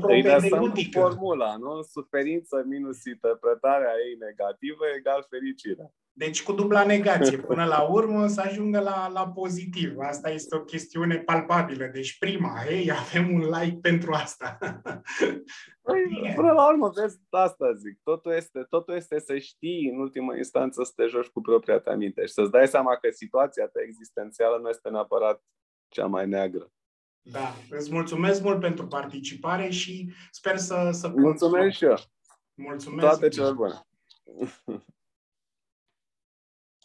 Îi 0.00 0.22
lăsăm 0.22 0.72
formula, 0.90 1.56
nu? 1.56 1.82
Suferință 1.82 2.64
minus 2.66 3.04
interpretarea 3.04 3.92
ei 4.06 4.16
negativă 4.28 4.84
egal 4.98 5.26
fericire. 5.30 5.92
Deci 6.12 6.42
cu 6.42 6.52
dubla 6.52 6.84
negație, 6.84 7.38
până 7.38 7.64
la 7.64 7.80
urmă 7.80 8.26
să 8.26 8.40
ajungă 8.40 8.80
la, 8.80 9.08
la 9.12 9.28
pozitiv. 9.28 9.98
Asta 9.98 10.30
este 10.30 10.56
o 10.56 10.60
chestiune 10.60 11.16
palpabilă. 11.16 11.90
Deci 11.92 12.18
prima, 12.18 12.62
hei, 12.66 12.90
avem 12.92 13.32
un 13.32 13.40
like 13.40 13.78
pentru 13.80 14.12
asta. 14.12 14.58
Păi, 15.82 16.32
până 16.34 16.52
la 16.52 16.68
urmă, 16.68 16.88
vezi, 16.88 17.20
asta 17.30 17.72
zic. 17.72 18.00
Totul 18.02 18.32
este, 18.32 18.66
totul 18.68 18.94
este 18.94 19.18
să 19.18 19.38
știi, 19.38 19.90
în 19.92 20.00
ultimă 20.00 20.36
instanță, 20.36 20.82
să 20.84 20.92
te 20.96 21.06
joci 21.06 21.26
cu 21.26 21.40
propria 21.40 21.78
ta 21.78 21.94
minte 21.94 22.26
și 22.26 22.32
să-ți 22.32 22.50
dai 22.50 22.68
seama 22.68 22.96
că 22.96 23.10
situația 23.10 23.66
ta 23.66 23.80
existențială 23.82 24.58
nu 24.58 24.68
este 24.68 24.88
neapărat 24.88 25.42
cea 25.88 26.06
mai 26.06 26.28
neagră. 26.28 26.72
Da, 27.22 27.54
îți 27.70 27.92
mulțumesc 27.92 28.42
mult 28.42 28.60
pentru 28.60 28.86
participare 28.86 29.70
și 29.70 30.12
sper 30.30 30.56
să... 30.56 30.90
să 30.92 31.08
Mulțumesc 31.08 31.76
și 31.76 31.84
eu. 31.84 31.96
Mulțumesc. 32.54 33.08
Toate 33.08 33.28
cele 33.28 33.52
bune. 33.52 33.74